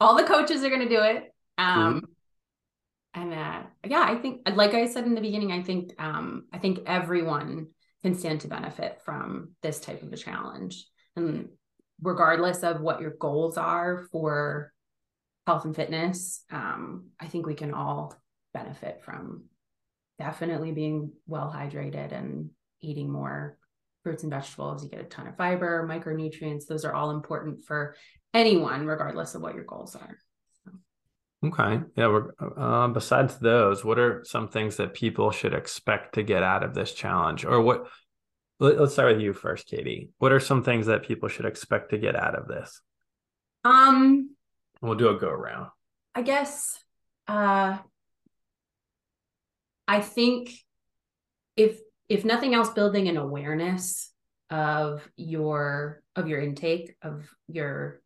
All 0.00 0.16
the 0.16 0.24
coaches 0.24 0.64
are 0.64 0.68
going 0.68 0.80
to 0.80 0.88
do 0.88 1.02
it. 1.02 1.34
Um, 1.58 1.94
mm-hmm. 3.14 3.22
and 3.22 3.34
uh, 3.34 3.62
yeah, 3.86 4.02
I 4.02 4.16
think, 4.16 4.48
like 4.54 4.74
I 4.74 4.86
said 4.86 5.04
in 5.04 5.14
the 5.14 5.20
beginning, 5.20 5.52
I 5.52 5.62
think, 5.62 5.92
um, 5.98 6.46
I 6.52 6.58
think 6.58 6.80
everyone 6.86 7.68
can 8.02 8.14
stand 8.14 8.40
to 8.42 8.48
benefit 8.48 9.00
from 9.04 9.50
this 9.62 9.80
type 9.80 10.02
of 10.02 10.12
a 10.12 10.16
challenge. 10.16 10.86
And 11.16 11.50
regardless 12.02 12.62
of 12.62 12.80
what 12.80 13.00
your 13.00 13.10
goals 13.10 13.58
are 13.58 14.06
for 14.10 14.72
health 15.46 15.64
and 15.64 15.76
fitness, 15.76 16.44
um, 16.50 17.08
I 17.20 17.26
think 17.26 17.46
we 17.46 17.54
can 17.54 17.74
all 17.74 18.14
benefit 18.54 19.02
from 19.04 19.44
definitely 20.18 20.72
being 20.72 21.12
well 21.26 21.52
hydrated 21.54 22.12
and 22.12 22.50
eating 22.80 23.10
more 23.10 23.58
fruits 24.02 24.22
and 24.22 24.32
vegetables. 24.32 24.82
You 24.82 24.90
get 24.90 25.00
a 25.00 25.04
ton 25.04 25.26
of 25.26 25.36
fiber, 25.36 25.86
micronutrients. 25.88 26.66
Those 26.66 26.84
are 26.84 26.94
all 26.94 27.10
important 27.10 27.64
for 27.64 27.94
anyone, 28.32 28.86
regardless 28.86 29.34
of 29.34 29.42
what 29.42 29.54
your 29.54 29.64
goals 29.64 29.96
are. 29.96 30.18
Okay. 31.44 31.80
Yeah. 31.96 32.08
We're, 32.08 32.32
uh, 32.56 32.88
besides 32.88 33.38
those, 33.38 33.84
what 33.84 33.98
are 33.98 34.22
some 34.24 34.48
things 34.48 34.76
that 34.76 34.92
people 34.94 35.30
should 35.30 35.54
expect 35.54 36.14
to 36.16 36.22
get 36.22 36.42
out 36.42 36.62
of 36.62 36.74
this 36.74 36.92
challenge? 36.92 37.44
Or 37.44 37.60
what? 37.62 37.86
Let, 38.58 38.78
us 38.78 38.92
start 38.92 39.14
with 39.14 39.22
you 39.22 39.32
first, 39.32 39.66
Katie. 39.66 40.10
What 40.18 40.32
are 40.32 40.40
some 40.40 40.62
things 40.62 40.86
that 40.86 41.02
people 41.02 41.30
should 41.30 41.46
expect 41.46 41.90
to 41.90 41.98
get 41.98 42.14
out 42.14 42.34
of 42.34 42.46
this? 42.46 42.82
Um, 43.64 44.36
we'll 44.82 44.96
do 44.96 45.08
a 45.08 45.18
go 45.18 45.28
around. 45.28 45.70
I 46.14 46.20
guess. 46.20 46.78
Uh, 47.26 47.78
I 49.88 50.00
think 50.00 50.52
if 51.56 51.80
if 52.10 52.24
nothing 52.24 52.54
else 52.54 52.70
building 52.70 53.08
an 53.08 53.16
awareness 53.16 54.12
of 54.50 55.08
your 55.16 56.02
of 56.16 56.28
your 56.28 56.40
intake 56.40 56.96
of 57.02 57.30
your 57.46 58.02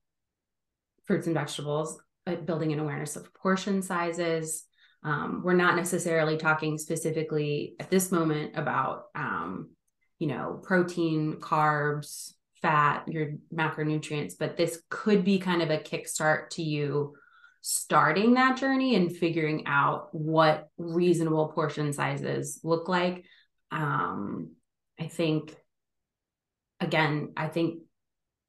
fruits 1.06 1.26
and 1.26 1.34
vegetables 1.34 1.98
uh, 2.26 2.36
building 2.36 2.72
an 2.72 2.78
awareness 2.78 3.16
of 3.16 3.32
portion 3.34 3.82
sizes. 3.82 4.64
Um, 5.02 5.42
we're 5.44 5.52
not 5.52 5.76
necessarily 5.76 6.38
talking 6.38 6.78
specifically 6.78 7.74
at 7.80 7.90
this 7.90 8.12
moment 8.12 8.56
about 8.56 9.04
um, 9.14 9.70
you 10.18 10.26
know 10.26 10.60
protein 10.62 11.36
carbs 11.40 12.32
fat 12.62 13.06
your 13.08 13.32
macronutrients 13.54 14.34
but 14.38 14.56
this 14.56 14.82
could 14.88 15.22
be 15.22 15.38
kind 15.38 15.60
of 15.60 15.68
a 15.68 15.76
kickstart 15.76 16.48
to 16.50 16.62
you 16.62 17.14
starting 17.60 18.34
that 18.34 18.56
journey 18.56 18.94
and 18.94 19.14
figuring 19.14 19.66
out 19.66 20.08
what 20.12 20.68
reasonable 20.78 21.48
portion 21.48 21.92
sizes 21.92 22.60
look 22.62 22.88
like 22.88 23.26
um, 23.74 24.52
I 24.98 25.08
think, 25.08 25.54
again, 26.80 27.32
I 27.36 27.48
think 27.48 27.80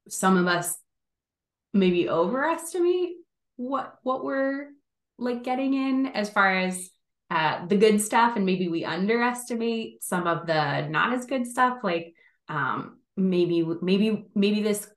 some 0.08 0.36
of 0.36 0.46
us 0.46 0.78
maybe 1.74 2.08
overestimate 2.08 3.10
what 3.56 3.96
what 4.02 4.24
we're 4.24 4.68
like 5.18 5.42
getting 5.42 5.74
in 5.74 6.06
as 6.06 6.30
far 6.30 6.56
as 6.56 6.88
uh, 7.30 7.66
the 7.66 7.76
good 7.76 8.00
stuff, 8.00 8.36
and 8.36 8.46
maybe 8.46 8.68
we 8.68 8.84
underestimate 8.84 10.02
some 10.02 10.28
of 10.28 10.46
the 10.46 10.86
not 10.88 11.12
as 11.12 11.26
good 11.26 11.46
stuff. 11.46 11.78
Like 11.82 12.14
um, 12.48 12.98
maybe 13.16 13.66
maybe 13.82 14.26
maybe 14.34 14.62
this 14.62 14.88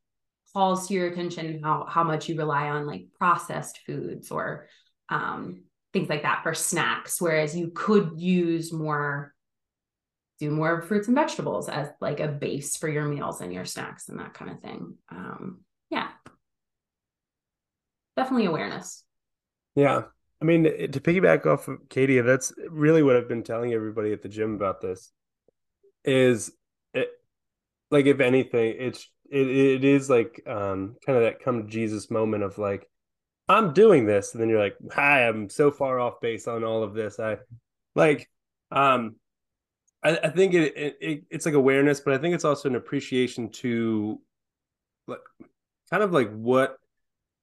calls 0.54 0.88
to 0.88 0.94
your 0.94 1.08
attention 1.08 1.62
how 1.64 1.88
how 1.90 2.04
much 2.04 2.30
you 2.30 2.38
rely 2.38 2.70
on 2.70 2.86
like 2.86 3.08
processed 3.18 3.80
foods 3.86 4.30
or 4.30 4.68
um, 5.10 5.64
things 5.92 6.08
like 6.08 6.22
that 6.22 6.44
for 6.44 6.54
snacks, 6.54 7.20
whereas 7.20 7.58
you 7.58 7.72
could 7.74 8.12
use 8.16 8.72
more 8.72 9.34
do 10.40 10.50
more 10.50 10.82
fruits 10.82 11.08
and 11.08 11.16
vegetables 11.16 11.68
as 11.68 11.90
like 12.00 12.20
a 12.20 12.28
base 12.28 12.78
for 12.78 12.88
your 12.88 13.06
meals 13.06 13.42
and 13.42 13.54
your 13.54 13.66
snacks 13.66 14.08
and 14.08 14.20
that 14.20 14.34
kind 14.34 14.52
of 14.52 14.62
thing. 14.62 14.96
Um, 15.10 15.62
yeah. 15.90 16.08
Definitely 18.16 18.46
awareness. 18.46 19.04
Yeah. 19.76 20.04
I 20.42 20.46
mean, 20.46 20.64
to 20.64 21.00
piggyback 21.00 21.46
off 21.46 21.68
of 21.68 21.90
Katie, 21.90 22.22
that's 22.22 22.54
really 22.70 23.04
what 23.04 23.18
I've 23.18 23.28
been 23.28 23.44
telling 23.44 23.74
everybody 23.74 24.14
at 24.14 24.22
the 24.22 24.30
gym 24.30 24.56
about 24.56 24.80
this 24.80 25.12
is 26.06 26.52
it, 26.94 27.10
like, 27.92 28.06
if 28.06 28.22
anything, 28.22 28.76
it's, 28.80 29.06
it, 29.30 29.48
it 29.48 29.84
is 29.84 30.10
like 30.10 30.42
um, 30.48 30.96
kind 31.06 31.18
of 31.18 31.24
that 31.26 31.44
come 31.44 31.64
to 31.64 31.70
Jesus 31.70 32.10
moment 32.10 32.44
of 32.44 32.58
like, 32.58 32.90
I'm 33.50 33.74
doing 33.74 34.06
this. 34.06 34.34
And 34.34 34.42
then 34.42 34.48
you're 34.48 34.64
like, 34.64 34.78
hi, 34.92 35.28
I'm 35.28 35.50
so 35.50 35.72
far 35.72 36.00
off 36.00 36.22
base 36.22 36.48
on 36.48 36.64
all 36.64 36.84
of 36.84 36.94
this. 36.94 37.20
I 37.20 37.40
like, 37.96 38.30
um, 38.72 39.16
I, 40.04 40.18
I 40.18 40.30
think 40.30 40.54
it, 40.54 40.98
it, 41.02 41.24
it's 41.30 41.46
like 41.46 41.56
awareness, 41.56 42.00
but 42.00 42.14
I 42.14 42.18
think 42.18 42.36
it's 42.36 42.46
also 42.46 42.70
an 42.70 42.76
appreciation 42.76 43.50
to 43.50 44.20
like 45.08 45.20
kind 45.90 46.04
of 46.04 46.12
like 46.12 46.32
what 46.32 46.78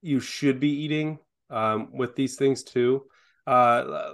you 0.02 0.20
should 0.20 0.60
be 0.60 0.70
eating 0.70 1.18
um, 1.50 1.88
with 1.92 2.16
these 2.16 2.36
things 2.36 2.62
too. 2.62 3.04
Uh, 3.46 4.12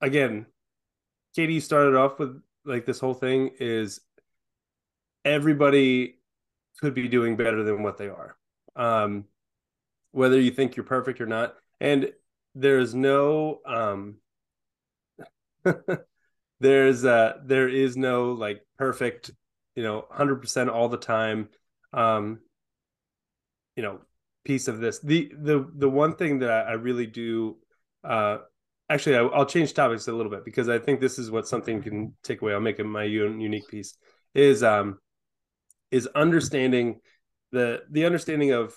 again, 0.00 0.46
Katie 1.34 1.60
started 1.60 1.96
off 1.96 2.18
with 2.18 2.40
like 2.64 2.86
this 2.86 3.00
whole 3.00 3.14
thing 3.14 3.50
is 3.58 4.00
everybody 5.24 6.18
could 6.80 6.94
be 6.94 7.08
doing 7.08 7.36
better 7.36 7.62
than 7.62 7.82
what 7.82 7.98
they 7.98 8.08
are. 8.08 8.36
Um, 8.76 9.24
whether 10.12 10.40
you 10.40 10.50
think 10.50 10.76
you're 10.76 10.84
perfect 10.84 11.20
or 11.20 11.26
not. 11.26 11.56
And 11.80 12.10
there's 12.54 12.94
no 12.94 13.60
um 13.66 14.16
there's 16.60 17.04
uh 17.04 17.34
there 17.44 17.68
is 17.68 17.96
no 17.96 18.32
like 18.32 18.62
perfect 18.78 19.30
you 19.74 19.82
know 19.82 20.04
100% 20.12 20.68
all 20.70 20.88
the 20.88 20.96
time 20.96 21.48
um 21.92 22.38
you 23.76 23.82
know 23.82 24.00
piece 24.44 24.68
of 24.68 24.78
this. 24.78 25.00
The 25.00 25.32
the 25.36 25.68
the 25.74 25.88
one 25.88 26.14
thing 26.14 26.38
that 26.38 26.50
i, 26.50 26.60
I 26.60 26.72
really 26.72 27.06
do 27.06 27.56
uh 28.04 28.38
actually 28.88 29.16
I, 29.16 29.22
will 29.22 29.44
change 29.44 29.74
topics 29.74 30.06
a 30.08 30.12
little 30.12 30.30
bit 30.30 30.44
because 30.44 30.68
i 30.68 30.78
think 30.78 31.00
this 31.00 31.18
is 31.18 31.30
what 31.30 31.48
something 31.48 31.82
can 31.82 32.14
take 32.22 32.42
away. 32.42 32.52
I'll 32.52 32.60
make 32.60 32.78
it 32.78 32.84
my 32.84 33.04
unique 33.04 33.68
piece 33.68 33.96
is 34.34 34.62
um 34.62 34.98
is 35.90 36.06
understanding 36.14 37.00
the 37.52 37.82
the 37.90 38.06
understanding 38.06 38.52
of 38.52 38.74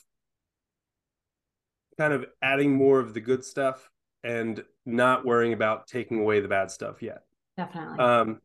kind 1.97 2.13
of 2.13 2.25
adding 2.41 2.73
more 2.73 2.99
of 2.99 3.13
the 3.13 3.19
good 3.19 3.43
stuff 3.43 3.89
and 4.23 4.63
not 4.85 5.25
worrying 5.25 5.53
about 5.53 5.87
taking 5.87 6.19
away 6.19 6.39
the 6.39 6.47
bad 6.47 6.71
stuff 6.71 7.01
yet 7.01 7.23
Definitely. 7.59 7.99
Um, 7.99 8.39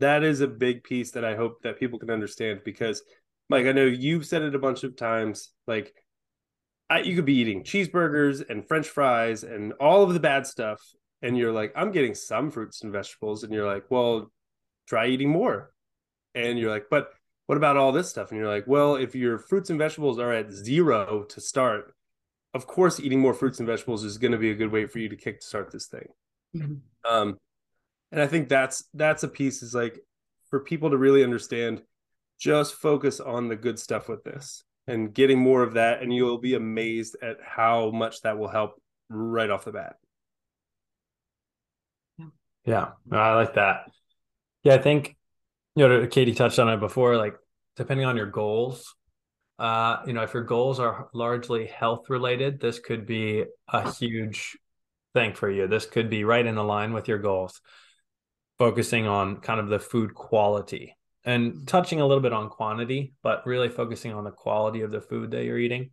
that 0.00 0.22
is 0.22 0.42
a 0.42 0.46
big 0.46 0.84
piece 0.84 1.12
that 1.12 1.24
I 1.24 1.34
hope 1.34 1.62
that 1.62 1.80
people 1.80 1.98
can 1.98 2.10
understand 2.10 2.60
because, 2.64 3.02
Mike, 3.48 3.64
I 3.64 3.72
know 3.72 3.86
you've 3.86 4.26
said 4.26 4.42
it 4.42 4.54
a 4.54 4.58
bunch 4.58 4.84
of 4.84 4.94
times. 4.94 5.50
Like, 5.66 5.94
I, 6.90 7.00
you 7.00 7.16
could 7.16 7.24
be 7.24 7.36
eating 7.36 7.64
cheeseburgers 7.64 8.44
and 8.48 8.66
French 8.66 8.86
fries 8.86 9.42
and 9.42 9.72
all 9.80 10.02
of 10.02 10.12
the 10.12 10.20
bad 10.20 10.46
stuff, 10.46 10.80
and 11.22 11.36
you're 11.36 11.52
like, 11.52 11.72
I'm 11.74 11.90
getting 11.90 12.14
some 12.14 12.50
fruits 12.50 12.82
and 12.82 12.92
vegetables, 12.92 13.42
and 13.42 13.54
you're 13.54 13.66
like, 13.66 13.84
well, 13.90 14.30
try 14.86 15.06
eating 15.06 15.30
more. 15.30 15.72
And 16.34 16.58
you're 16.58 16.70
like, 16.70 16.86
but 16.90 17.08
what 17.46 17.56
about 17.56 17.78
all 17.78 17.92
this 17.92 18.10
stuff? 18.10 18.30
And 18.30 18.38
you're 18.38 18.54
like, 18.54 18.66
well, 18.66 18.96
if 18.96 19.14
your 19.14 19.38
fruits 19.38 19.70
and 19.70 19.78
vegetables 19.78 20.18
are 20.18 20.32
at 20.32 20.52
zero 20.52 21.24
to 21.30 21.40
start, 21.40 21.94
of 22.52 22.66
course, 22.66 23.00
eating 23.00 23.20
more 23.20 23.32
fruits 23.32 23.60
and 23.60 23.66
vegetables 23.66 24.04
is 24.04 24.18
going 24.18 24.32
to 24.32 24.38
be 24.38 24.50
a 24.50 24.54
good 24.54 24.70
way 24.70 24.84
for 24.84 24.98
you 24.98 25.08
to 25.08 25.16
kick 25.16 25.42
start 25.42 25.72
this 25.72 25.86
thing. 25.86 26.08
Mm-hmm. 26.54 27.10
Um, 27.10 27.38
and 28.12 28.20
I 28.20 28.26
think 28.26 28.48
that's 28.48 28.84
that's 28.94 29.22
a 29.22 29.28
piece 29.28 29.62
is 29.62 29.74
like 29.74 30.00
for 30.50 30.60
people 30.60 30.90
to 30.90 30.96
really 30.96 31.24
understand, 31.24 31.82
just 32.38 32.74
focus 32.74 33.20
on 33.20 33.48
the 33.48 33.56
good 33.56 33.78
stuff 33.78 34.08
with 34.08 34.24
this 34.24 34.64
and 34.86 35.12
getting 35.12 35.38
more 35.38 35.62
of 35.62 35.74
that, 35.74 36.02
and 36.02 36.12
you'll 36.12 36.38
be 36.38 36.54
amazed 36.54 37.16
at 37.22 37.36
how 37.42 37.90
much 37.90 38.22
that 38.22 38.38
will 38.38 38.48
help 38.48 38.80
right 39.10 39.50
off 39.50 39.64
the 39.64 39.72
bat. 39.72 39.96
Yeah, 42.64 42.90
I 43.10 43.34
like 43.34 43.54
that. 43.54 43.90
Yeah, 44.62 44.74
I 44.74 44.78
think 44.78 45.16
you 45.74 45.88
know 45.88 46.06
Katie 46.06 46.34
touched 46.34 46.58
on 46.58 46.68
it 46.68 46.80
before. 46.80 47.16
Like 47.16 47.36
depending 47.76 48.06
on 48.06 48.16
your 48.16 48.26
goals, 48.26 48.94
uh, 49.58 50.02
you 50.06 50.12
know, 50.12 50.22
if 50.22 50.34
your 50.34 50.44
goals 50.44 50.78
are 50.78 51.08
largely 51.12 51.66
health 51.66 52.08
related, 52.08 52.60
this 52.60 52.78
could 52.78 53.06
be 53.06 53.44
a 53.68 53.92
huge 53.92 54.56
thing 55.14 55.34
for 55.34 55.50
you. 55.50 55.66
This 55.66 55.86
could 55.86 56.08
be 56.08 56.24
right 56.24 56.44
in 56.44 56.54
the 56.54 56.64
line 56.64 56.92
with 56.92 57.08
your 57.08 57.18
goals, 57.18 57.60
focusing 58.58 59.06
on 59.06 59.36
kind 59.36 59.60
of 59.60 59.68
the 59.68 59.78
food 59.78 60.14
quality 60.14 60.96
and 61.24 61.66
touching 61.66 62.00
a 62.00 62.06
little 62.06 62.22
bit 62.22 62.32
on 62.32 62.48
quantity, 62.48 63.14
but 63.22 63.46
really 63.46 63.68
focusing 63.68 64.12
on 64.12 64.24
the 64.24 64.30
quality 64.30 64.80
of 64.80 64.90
the 64.90 65.00
food 65.00 65.30
that 65.32 65.44
you're 65.44 65.58
eating. 65.58 65.90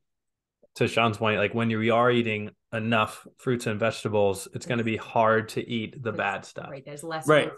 To 0.76 0.88
Sean's 0.90 1.18
point, 1.18 1.40
like 1.40 1.54
when 1.54 1.70
you 1.70 1.94
are 1.94 2.12
eating 2.12 2.52
enough 2.74 3.26
fruits 3.38 3.66
and 3.66 3.80
vegetables, 3.80 4.50
it's 4.54 4.66
going 4.66 4.80
to 4.80 4.84
be 4.84 4.98
hard 4.98 5.50
to 5.50 5.70
eat 5.70 6.04
the 6.04 6.12
bad 6.12 6.44
stuff. 6.44 6.70
Right. 6.70 6.84
There's 6.86 7.04
less 7.04 7.28
right. 7.28 7.50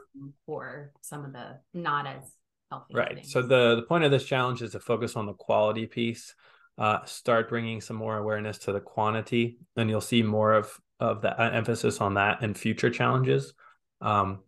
for 0.45 0.91
some 1.01 1.25
of 1.25 1.33
the 1.33 1.57
not 1.73 2.05
as 2.05 2.31
healthy. 2.69 2.93
Right. 2.93 3.15
Things. 3.15 3.31
So 3.31 3.41
the 3.41 3.75
the 3.75 3.81
point 3.81 4.03
of 4.03 4.11
this 4.11 4.23
challenge 4.23 4.61
is 4.61 4.73
to 4.73 4.79
focus 4.79 5.15
on 5.15 5.25
the 5.25 5.33
quality 5.33 5.87
piece. 5.87 6.35
Uh, 6.77 7.03
start 7.05 7.49
bringing 7.49 7.81
some 7.81 7.95
more 7.95 8.17
awareness 8.17 8.59
to 8.59 8.71
the 8.71 8.79
quantity, 8.79 9.57
and 9.75 9.89
you'll 9.89 9.99
see 9.99 10.21
more 10.21 10.53
of 10.53 10.79
of 10.99 11.21
the 11.21 11.39
uh, 11.39 11.49
emphasis 11.49 12.01
on 12.01 12.15
that 12.15 12.43
in 12.43 12.53
future 12.53 12.91
challenges. 12.91 13.53
Um, 13.99 14.43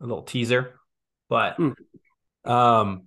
a 0.00 0.06
little 0.06 0.22
teaser, 0.22 0.78
but 1.28 1.56
mm. 1.58 1.74
um, 2.44 3.04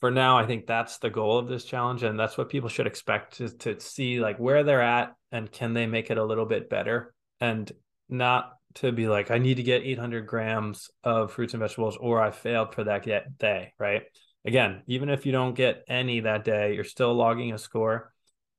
for 0.00 0.10
now, 0.10 0.38
I 0.38 0.46
think 0.46 0.66
that's 0.66 0.98
the 0.98 1.10
goal 1.10 1.38
of 1.38 1.48
this 1.48 1.64
challenge, 1.64 2.02
and 2.02 2.18
that's 2.18 2.36
what 2.36 2.48
people 2.48 2.68
should 2.68 2.86
expect 2.86 3.40
is 3.40 3.54
to 3.60 3.80
see 3.80 4.20
like 4.20 4.38
where 4.38 4.62
they're 4.62 4.82
at 4.82 5.14
and 5.32 5.50
can 5.50 5.72
they 5.72 5.86
make 5.86 6.10
it 6.10 6.18
a 6.18 6.24
little 6.24 6.46
bit 6.46 6.68
better, 6.68 7.14
and 7.40 7.70
not 8.08 8.52
to 8.74 8.92
be 8.92 9.08
like 9.08 9.30
I 9.30 9.38
need 9.38 9.56
to 9.56 9.62
get 9.62 9.82
800 9.82 10.26
grams 10.26 10.90
of 11.02 11.32
fruits 11.32 11.54
and 11.54 11.60
vegetables 11.60 11.96
or 11.96 12.20
I 12.20 12.30
failed 12.30 12.74
for 12.74 12.84
that 12.84 13.38
day, 13.38 13.72
right? 13.78 14.02
Again, 14.44 14.82
even 14.86 15.08
if 15.08 15.26
you 15.26 15.32
don't 15.32 15.54
get 15.54 15.82
any 15.88 16.20
that 16.20 16.44
day, 16.44 16.74
you're 16.74 16.84
still 16.84 17.14
logging 17.14 17.52
a 17.52 17.58
score, 17.58 18.12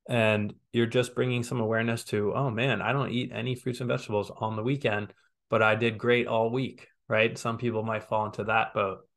and 0.09 0.53
you're 0.73 0.85
just 0.85 1.15
bringing 1.15 1.43
some 1.43 1.59
awareness 1.59 2.03
to 2.05 2.33
oh 2.33 2.49
man, 2.49 2.81
I 2.81 2.93
don't 2.93 3.11
eat 3.11 3.31
any 3.33 3.55
fruits 3.55 3.79
and 3.79 3.87
vegetables 3.87 4.31
on 4.35 4.55
the 4.55 4.63
weekend, 4.63 5.13
but 5.49 5.61
I 5.61 5.75
did 5.75 5.99
great 5.99 6.27
all 6.27 6.49
week, 6.49 6.87
right? 7.07 7.37
Some 7.37 7.57
people 7.57 7.83
might 7.83 8.03
fall 8.03 8.25
into 8.25 8.45
that 8.45 8.73
boat. 8.73 9.07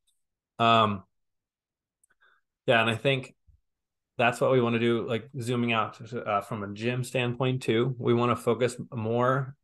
Um, 0.59 1.03
yeah, 2.65 2.81
and 2.81 2.89
I 2.89 2.95
think 2.95 3.35
that's 4.17 4.39
what 4.39 4.51
we 4.51 4.61
want 4.61 4.73
to 4.73 4.79
do. 4.79 5.07
Like 5.07 5.29
zooming 5.39 5.73
out 5.73 5.99
uh, 6.13 6.41
from 6.41 6.63
a 6.63 6.73
gym 6.73 7.03
standpoint 7.03 7.63
too, 7.63 7.95
we 7.97 8.13
want 8.13 8.31
to 8.31 8.35
focus 8.35 8.75
more 8.93 9.55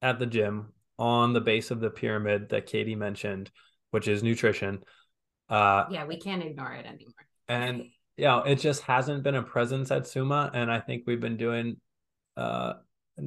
at 0.00 0.18
the 0.18 0.26
gym 0.26 0.72
on 0.98 1.32
the 1.32 1.40
base 1.40 1.70
of 1.70 1.80
the 1.80 1.90
pyramid 1.90 2.50
that 2.50 2.66
Katie 2.66 2.94
mentioned, 2.94 3.50
which 3.90 4.08
is 4.08 4.22
nutrition. 4.22 4.84
Uh, 5.48 5.84
yeah, 5.90 6.04
we 6.04 6.16
can't 6.16 6.42
ignore 6.42 6.72
it 6.72 6.86
anymore. 6.86 7.26
And 7.48 7.86
yeah, 8.16 8.42
it 8.46 8.56
just 8.56 8.82
hasn't 8.82 9.22
been 9.22 9.34
a 9.34 9.42
presence 9.42 9.90
at 9.90 10.06
Suma, 10.06 10.50
and 10.54 10.70
I 10.70 10.80
think 10.80 11.04
we've 11.06 11.20
been 11.20 11.36
doing, 11.36 11.76
uh, 12.36 12.74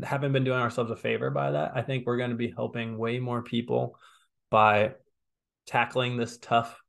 haven't 0.03 0.31
been 0.31 0.43
doing 0.43 0.59
ourselves 0.59 0.91
a 0.91 0.95
favor 0.95 1.29
by 1.29 1.51
that. 1.51 1.73
I 1.75 1.81
think 1.81 2.05
we're 2.05 2.17
going 2.17 2.29
to 2.29 2.35
be 2.35 2.53
helping 2.55 2.97
way 2.97 3.19
more 3.19 3.41
people 3.41 3.97
by 4.55 4.93
tackling 5.67 6.15
this 6.15 6.37
tough 6.37 6.81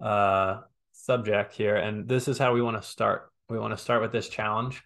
uh 0.00 0.60
subject 0.92 1.54
here. 1.54 1.76
And 1.76 2.06
this 2.06 2.28
is 2.28 2.36
how 2.36 2.52
we 2.52 2.60
want 2.60 2.76
to 2.76 2.86
start. 2.86 3.32
We 3.48 3.58
want 3.58 3.72
to 3.72 3.82
start 3.82 4.02
with 4.02 4.12
this 4.12 4.28
challenge. 4.28 4.82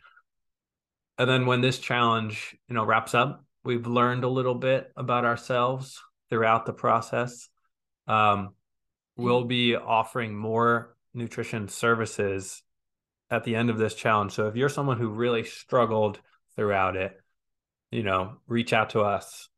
And 1.18 1.28
then 1.28 1.46
when 1.46 1.60
this 1.60 1.80
challenge, 1.80 2.56
you 2.68 2.74
know, 2.76 2.84
wraps 2.84 3.14
up, 3.14 3.44
we've 3.64 3.88
learned 3.88 4.22
a 4.22 4.28
little 4.28 4.54
bit 4.54 4.92
about 4.96 5.24
ourselves 5.24 6.00
throughout 6.28 6.66
the 6.66 6.72
process. 6.72 7.48
Um, 8.06 8.54
we'll 9.16 9.44
be 9.44 9.74
offering 9.74 10.36
more 10.36 10.94
nutrition 11.12 11.66
services 11.66 12.62
at 13.28 13.42
the 13.42 13.56
end 13.56 13.70
of 13.70 13.78
this 13.78 13.94
challenge. 13.94 14.32
So 14.32 14.46
if 14.46 14.54
you're 14.54 14.68
someone 14.68 14.98
who 14.98 15.08
really 15.08 15.42
struggled 15.42 16.20
throughout 16.54 16.94
it, 16.94 17.12
you 17.90 18.04
know, 18.04 18.36
reach 18.46 18.72
out 18.72 18.90
to 18.90 19.00
us. 19.00 19.49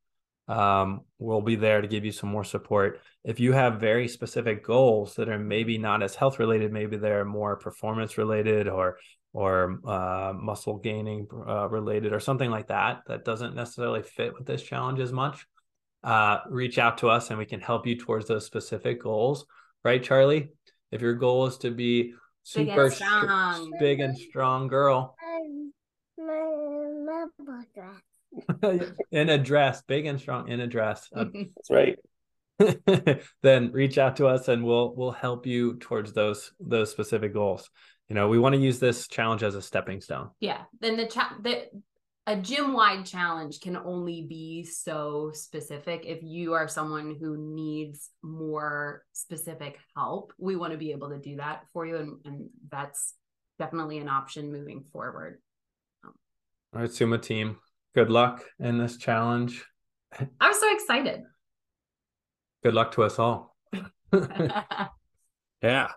Um, 0.48 1.02
we'll 1.18 1.40
be 1.40 1.56
there 1.56 1.80
to 1.80 1.88
give 1.88 2.04
you 2.04 2.12
some 2.12 2.30
more 2.30 2.44
support 2.44 3.00
if 3.24 3.38
you 3.38 3.52
have 3.52 3.80
very 3.80 4.08
specific 4.08 4.64
goals 4.64 5.14
that 5.14 5.28
are 5.28 5.38
maybe 5.38 5.78
not 5.78 6.02
as 6.02 6.14
health 6.14 6.38
related, 6.38 6.72
maybe 6.72 6.96
they're 6.96 7.24
more 7.24 7.56
performance 7.56 8.18
related 8.18 8.68
or 8.68 8.98
or 9.34 9.80
uh, 9.86 10.34
muscle 10.36 10.76
gaining 10.76 11.26
uh, 11.48 11.66
related 11.66 12.12
or 12.12 12.20
something 12.20 12.50
like 12.50 12.66
that 12.66 13.00
that 13.06 13.24
doesn't 13.24 13.54
necessarily 13.54 14.02
fit 14.02 14.34
with 14.34 14.44
this 14.44 14.62
challenge 14.62 15.00
as 15.00 15.10
much, 15.10 15.46
uh, 16.04 16.40
reach 16.50 16.76
out 16.76 16.98
to 16.98 17.08
us 17.08 17.30
and 17.30 17.38
we 17.38 17.46
can 17.46 17.60
help 17.60 17.86
you 17.86 17.96
towards 17.96 18.28
those 18.28 18.44
specific 18.44 19.00
goals. 19.00 19.46
Right, 19.84 20.02
Charlie? 20.02 20.50
If 20.90 21.00
your 21.00 21.14
goal 21.14 21.46
is 21.46 21.56
to 21.58 21.70
be 21.70 22.12
super 22.42 22.90
big 22.90 22.92
and 22.92 22.92
strong, 22.92 23.72
big 23.80 24.00
and 24.00 24.18
strong 24.18 24.68
girl. 24.68 25.16
in 29.10 29.28
a 29.28 29.38
dress, 29.38 29.82
big 29.82 30.06
and 30.06 30.20
strong 30.20 30.48
in 30.48 30.60
a 30.60 30.66
dress. 30.66 31.08
Um, 31.16 31.50
that's 31.56 31.70
right. 31.70 31.98
then 33.42 33.72
reach 33.72 33.98
out 33.98 34.16
to 34.16 34.26
us 34.26 34.46
and 34.48 34.64
we'll 34.64 34.94
we'll 34.94 35.10
help 35.10 35.46
you 35.46 35.78
towards 35.78 36.12
those 36.12 36.52
those 36.60 36.90
specific 36.90 37.32
goals. 37.32 37.68
You 38.08 38.14
know, 38.14 38.28
we 38.28 38.38
want 38.38 38.54
to 38.54 38.60
use 38.60 38.78
this 38.78 39.08
challenge 39.08 39.42
as 39.42 39.54
a 39.54 39.62
stepping 39.62 40.00
stone. 40.00 40.30
Yeah. 40.40 40.62
Then 40.80 40.96
the 40.96 41.06
cha- 41.06 41.36
the 41.42 41.64
a 42.26 42.36
gym 42.36 42.72
wide 42.72 43.04
challenge 43.04 43.60
can 43.60 43.76
only 43.76 44.26
be 44.28 44.64
so 44.64 45.32
specific 45.34 46.04
if 46.06 46.22
you 46.22 46.52
are 46.52 46.68
someone 46.68 47.16
who 47.18 47.36
needs 47.36 48.10
more 48.22 49.02
specific 49.12 49.78
help 49.96 50.32
we 50.38 50.54
want 50.54 50.72
to 50.72 50.78
be 50.78 50.92
able 50.92 51.08
to 51.10 51.18
do 51.18 51.36
that 51.36 51.64
for 51.72 51.84
you 51.84 51.96
and, 51.96 52.18
and 52.24 52.48
that's 52.70 53.14
definitely 53.58 53.98
an 53.98 54.08
option 54.08 54.52
moving 54.52 54.84
forward 54.92 55.40
all 56.04 56.12
right 56.80 56.92
Suma 56.92 57.18
team 57.18 57.58
good 57.94 58.10
luck 58.10 58.44
in 58.58 58.78
this 58.78 58.96
challenge 58.96 59.64
I'm 60.40 60.54
so 60.54 60.74
excited 60.74 61.22
Good 62.62 62.74
luck 62.74 62.92
to 62.92 63.02
us 63.02 63.18
all. 63.18 63.56
yeah. 65.62 65.88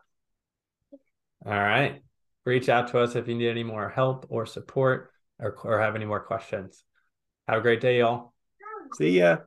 All 1.46 1.54
right. 1.54 2.02
Reach 2.44 2.70
out 2.70 2.90
to 2.90 3.00
us 3.00 3.16
if 3.16 3.28
you 3.28 3.36
need 3.36 3.50
any 3.50 3.64
more 3.64 3.90
help 3.90 4.26
or 4.30 4.46
support 4.46 5.12
or, 5.40 5.56
or 5.64 5.80
have 5.80 5.96
any 5.96 6.06
more 6.06 6.20
questions. 6.20 6.84
Have 7.48 7.60
a 7.60 7.62
great 7.62 7.82
day, 7.82 8.00
y'all. 8.00 8.34
See 8.96 9.20
ya. 9.20 9.38